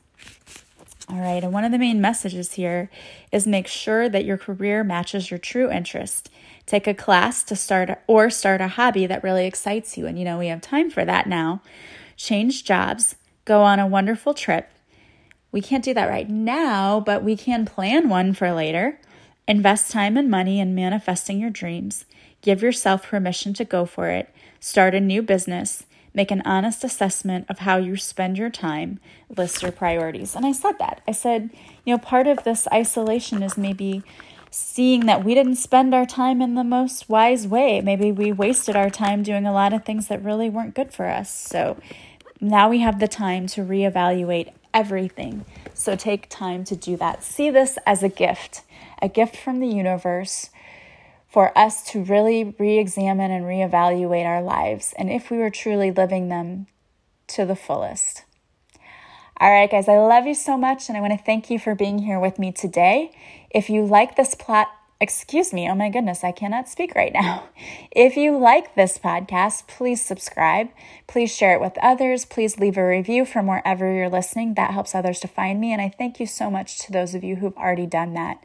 All 1.11 1.21
right, 1.21 1.43
and 1.43 1.55
one 1.55 1.65
of 1.65 1.73
the 1.73 1.79
main 1.79 2.03
messages 2.03 2.53
here 2.53 2.91
is 3.33 3.47
make 3.47 3.67
sure 3.67 4.11
that 4.11 4.27
your 4.27 4.37
career 4.37 4.85
matches 4.85 5.31
your 5.31 5.39
true 5.39 5.71
interest. 5.71 6.29
Take 6.67 6.87
a 6.87 6.93
class 6.93 7.43
to 7.45 7.57
start 7.57 7.99
or 8.07 8.29
start 8.29 8.61
a 8.61 8.69
hobby 8.69 9.07
that 9.07 9.25
really 9.25 9.47
excites 9.47 9.97
you. 9.97 10.07
And 10.07 10.19
you 10.19 10.25
know, 10.27 10.39
we 10.39 10.49
have 10.49 10.61
time 10.61 10.91
for 10.91 11.07
that 11.07 11.27
now. 11.27 11.63
Change 12.17 12.63
jobs, 12.63 13.17
go 13.47 13.63
on 13.63 13.79
a 13.79 13.87
wonderful 13.87 14.35
trip. 14.35 14.71
We 15.51 15.63
can't 15.63 15.85
do 15.85 15.95
that 15.95 16.11
right 16.11 16.29
now, 16.29 17.01
but 17.01 17.25
we 17.25 17.37
can 17.37 17.65
plan 17.65 18.11
one 18.11 18.35
for 18.35 18.53
later. 18.53 19.01
Invest 19.47 19.91
time 19.91 20.19
and 20.19 20.31
money 20.31 20.61
in 20.61 20.75
manifesting 20.75 21.41
your 21.41 21.49
dreams. 21.49 22.05
Give 22.43 22.63
yourself 22.63 23.09
permission 23.09 23.55
to 23.55 23.65
go 23.65 23.87
for 23.87 24.11
it. 24.11 24.29
Start 24.61 24.95
a 24.95 25.01
new 25.01 25.23
business. 25.23 25.85
Make 26.19 26.33
an 26.33 26.43
honest 26.45 26.83
assessment 26.83 27.47
of 27.49 27.61
how 27.61 27.77
you 27.77 27.95
spend 27.97 28.39
your 28.39 28.51
time. 28.51 28.99
List 29.37 29.63
your 29.63 29.71
priorities. 29.71 30.35
And 30.35 30.45
I 30.45 30.51
said 30.51 30.77
that. 30.81 31.01
I 31.07 31.13
said, 31.13 31.51
you 31.85 31.95
know, 31.95 31.99
part 31.99 32.27
of 32.27 32.43
this 32.43 32.67
isolation 32.73 33.41
is 33.41 33.57
maybe 33.57 34.03
seeing 34.51 35.07
that 35.07 35.25
we 35.25 35.33
didn't 35.33 35.55
spend 35.55 35.95
our 35.95 36.05
time 36.05 36.43
in 36.43 36.57
the 36.57 36.65
most 36.65 37.09
wise 37.09 37.47
way. 37.47 37.81
Maybe 37.81 38.11
we 38.11 38.33
wasted 38.33 38.75
our 38.75 38.91
time 38.91 39.23
doing 39.23 39.47
a 39.47 39.53
lot 39.53 39.73
of 39.73 39.85
things 39.85 40.09
that 40.09 40.25
really 40.25 40.51
weren't 40.51 40.75
good 40.75 40.93
for 40.93 41.07
us. 41.07 41.33
So 41.33 41.77
now 42.41 42.69
we 42.69 42.81
have 42.81 42.99
the 42.99 43.07
time 43.07 43.47
to 43.55 43.65
reevaluate 43.65 44.51
everything. 44.75 45.45
So 45.73 45.95
take 45.95 46.29
time 46.29 46.65
to 46.65 46.75
do 46.75 46.97
that. 46.97 47.23
See 47.23 47.49
this 47.49 47.79
as 47.87 48.03
a 48.03 48.09
gift 48.09 48.63
a 49.01 49.09
gift 49.09 49.37
from 49.37 49.61
the 49.61 49.69
universe 49.69 50.51
for 51.29 51.57
us 51.57 51.83
to 51.91 52.03
really 52.03 52.55
re 52.59 52.79
examine 52.79 53.31
and 53.31 53.45
reevaluate 53.45 54.25
our 54.25 54.43
lives 54.43 54.95
and 54.99 55.11
if 55.11 55.31
we 55.31 55.39
were 55.39 55.51
truly 55.51 55.91
living 55.91 56.29
them 56.29 56.67
to 57.29 57.45
the 57.45 57.57
fullest. 57.57 58.25
All 59.41 59.53
right, 59.53 59.71
guys, 59.71 59.89
I 59.89 59.99
love 59.99 60.27
you 60.27 60.35
so 60.35 60.59
much, 60.59 60.89
and 60.89 60.99
I 60.99 61.01
want 61.01 61.17
to 61.17 61.25
thank 61.25 61.49
you 61.49 61.61
for 61.61 61.77
being 61.77 62.01
here 62.01 62.19
with 62.19 62.41
me 62.41 62.51
today. 62.51 63.13
If 63.51 63.71
you 63.71 63.85
like 63.85 64.17
this 64.17 64.35
plot, 64.35 64.67
excuse 65.01 65.53
me, 65.53 65.71
oh 65.71 65.77
my 65.77 65.91
goodness, 65.91 66.25
I 66.25 66.33
cannot 66.33 66.69
speak 66.69 66.97
right 66.97 67.13
now. 67.13 67.45
If 67.93 68.17
you 68.17 68.37
like 68.37 68.75
this 68.75 68.99
podcast, 68.99 69.69
please 69.69 70.05
subscribe. 70.05 70.69
Please 71.07 71.35
share 71.35 71.55
it 71.55 71.61
with 71.61 71.79
others. 71.81 72.25
Please 72.25 72.59
leave 72.59 72.77
a 72.77 72.87
review 72.87 73.25
from 73.25 73.47
wherever 73.47 73.93
you're 73.93 74.09
listening. 74.09 74.55
That 74.55 74.73
helps 74.73 74.95
others 74.95 75.21
to 75.21 75.29
find 75.29 75.61
me, 75.61 75.73
and 75.73 75.81
I 75.81 75.89
thank 75.97 76.19
you 76.19 76.27
so 76.27 76.51
much 76.51 76.79
to 76.81 76.93
those 76.93 77.15
of 77.15 77.23
you 77.23 77.37
who've 77.37 77.57
already 77.57 77.87
done 77.87 78.15
that. 78.15 78.43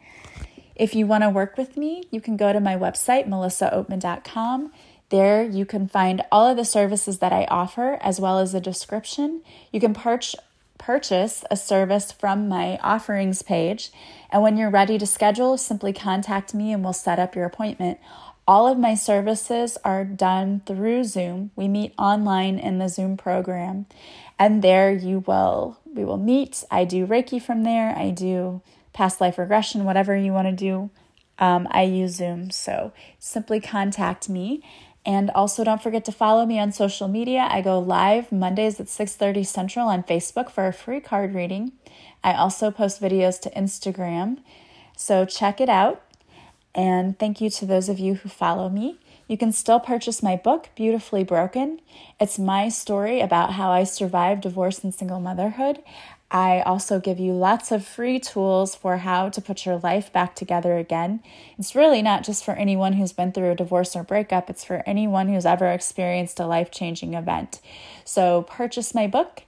If 0.76 0.96
you 0.96 1.06
want 1.06 1.24
to 1.24 1.30
work 1.30 1.58
with 1.58 1.78
me, 1.78 2.04
you 2.12 2.22
can 2.22 2.38
go 2.38 2.52
to 2.52 2.60
my 2.60 2.76
website, 2.76 3.28
melissaoatman.com. 3.28 4.72
There 5.10 5.44
you 5.44 5.66
can 5.66 5.88
find 5.88 6.24
all 6.32 6.48
of 6.48 6.58
the 6.58 6.66
services 6.66 7.20
that 7.20 7.32
I 7.32 7.46
offer 7.46 8.00
as 8.02 8.20
well 8.20 8.40
as 8.40 8.54
a 8.54 8.60
description. 8.60 9.42
You 9.72 9.80
can 9.80 9.94
purch- 9.94 10.36
purchase 10.78 11.44
a 11.52 11.56
service 11.56 12.12
from 12.12 12.48
my 12.48 12.78
offerings 12.78 13.42
page. 13.42 13.92
And 14.32 14.42
when 14.42 14.58
you're 14.58 14.72
ready 14.72 14.98
to 14.98 15.06
schedule, 15.06 15.58
simply 15.58 15.94
contact 15.94 16.54
me 16.54 16.74
and 16.74 16.84
we'll 16.84 16.94
set 16.94 17.20
up 17.20 17.36
your 17.36 17.46
appointment. 17.46 18.00
All 18.48 18.68
of 18.68 18.78
my 18.78 18.96
services 18.96 19.78
are 19.86 20.04
done 20.04 20.64
through 20.66 21.06
Zoom. 21.06 21.52
We 21.56 21.68
meet 21.68 21.94
online 21.98 22.58
in 22.58 22.80
the 22.80 22.90
Zoom 22.90 23.16
program. 23.16 23.86
And 24.40 24.62
there 24.62 24.92
you 24.92 25.24
will 25.26 25.78
we 25.94 26.04
will 26.04 26.18
meet. 26.18 26.64
I 26.72 26.86
do 26.86 27.06
Reiki 27.06 27.42
from 27.42 27.64
there. 27.64 27.96
I 27.96 28.10
do 28.10 28.62
past 28.94 29.20
life 29.20 29.38
regression, 29.38 29.86
whatever 29.86 30.16
you 30.16 30.32
want 30.32 30.48
to 30.48 30.56
do. 30.56 30.90
Um, 31.40 31.68
I 31.72 31.84
use 31.84 32.16
Zoom, 32.16 32.52
so 32.52 32.94
simply 33.20 33.60
contact 33.60 34.30
me. 34.30 34.64
And 35.06 35.30
also 35.32 35.64
don't 35.64 35.84
forget 35.84 36.06
to 36.06 36.12
follow 36.12 36.46
me 36.46 36.60
on 36.60 36.72
social 36.72 37.08
media. 37.08 37.48
I 37.50 37.62
go 37.62 37.78
live 37.80 38.32
Mondays 38.32 38.80
at 38.80 38.88
6:30 38.88 39.44
Central 39.44 39.90
on 39.90 40.04
Facebook 40.04 40.50
for 40.50 40.68
a 40.68 40.74
free 40.74 41.02
card 41.02 41.34
reading. 41.34 41.74
I 42.24 42.34
also 42.34 42.72
post 42.72 43.02
videos 43.02 43.40
to 43.42 43.50
Instagram. 43.50 44.38
So 44.96 45.26
check 45.26 45.60
it 45.60 45.70
out. 45.70 46.02
And 46.74 47.20
thank 47.20 47.42
you 47.42 47.50
to 47.50 47.66
those 47.66 47.90
of 47.90 48.00
you 48.00 48.16
who 48.16 48.30
follow 48.30 48.70
me. 48.70 49.00
You 49.28 49.38
can 49.38 49.52
still 49.52 49.80
purchase 49.80 50.22
my 50.22 50.36
book, 50.36 50.70
Beautifully 50.76 51.24
Broken. 51.24 51.80
It's 52.20 52.38
my 52.38 52.70
story 52.70 53.22
about 53.22 53.54
how 53.54 53.72
I 53.72 53.84
survived 53.84 54.42
divorce 54.42 54.84
and 54.84 54.94
single 54.94 55.20
motherhood. 55.20 55.80
I 56.34 56.62
also 56.62 57.00
give 57.00 57.20
you 57.20 57.32
lots 57.32 57.72
of 57.72 57.86
free 57.86 58.20
tools 58.20 58.74
for 58.74 58.98
how 58.98 59.30
to 59.30 59.40
put 59.40 59.68
your 59.68 59.78
life 59.78 60.12
back 60.12 60.36
together 60.36 60.78
again. 60.78 61.22
It's 61.60 61.76
really 61.76 62.02
not 62.02 62.24
just 62.24 62.44
for 62.44 62.56
anyone 62.56 62.94
who's 62.94 63.14
been 63.14 63.32
through 63.32 63.52
a 63.52 63.56
divorce 63.56 63.96
or 63.96 64.04
breakup, 64.04 64.50
it's 64.50 64.64
for 64.64 64.82
anyone 64.88 65.28
who's 65.28 65.46
ever 65.46 65.68
experienced 65.68 66.40
a 66.40 66.48
life 66.48 66.72
changing 66.72 67.14
event. 67.14 67.62
So, 68.04 68.42
purchase 68.42 68.96
my 68.96 69.06
book. 69.06 69.44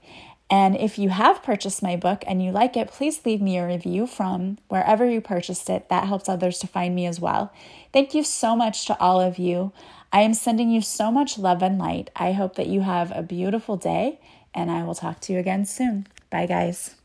And 0.48 0.76
if 0.76 0.96
you 0.96 1.08
have 1.08 1.42
purchased 1.42 1.82
my 1.82 1.96
book 1.96 2.22
and 2.24 2.40
you 2.40 2.52
like 2.52 2.76
it, 2.76 2.92
please 2.92 3.26
leave 3.26 3.42
me 3.42 3.58
a 3.58 3.66
review 3.66 4.06
from 4.06 4.58
wherever 4.68 5.04
you 5.04 5.20
purchased 5.20 5.68
it. 5.68 5.88
That 5.88 6.06
helps 6.06 6.28
others 6.28 6.60
to 6.60 6.68
find 6.68 6.94
me 6.94 7.04
as 7.06 7.18
well. 7.18 7.52
Thank 7.92 8.14
you 8.14 8.22
so 8.22 8.54
much 8.54 8.86
to 8.86 8.96
all 9.00 9.20
of 9.20 9.38
you. 9.38 9.72
I 10.12 10.20
am 10.20 10.34
sending 10.34 10.70
you 10.70 10.82
so 10.82 11.10
much 11.10 11.36
love 11.36 11.64
and 11.64 11.80
light. 11.80 12.10
I 12.14 12.30
hope 12.30 12.54
that 12.54 12.68
you 12.68 12.82
have 12.82 13.10
a 13.10 13.24
beautiful 13.24 13.76
day, 13.76 14.20
and 14.54 14.70
I 14.70 14.84
will 14.84 14.94
talk 14.94 15.18
to 15.22 15.32
you 15.32 15.40
again 15.40 15.64
soon. 15.64 16.06
Bye, 16.30 16.46
guys. 16.46 16.95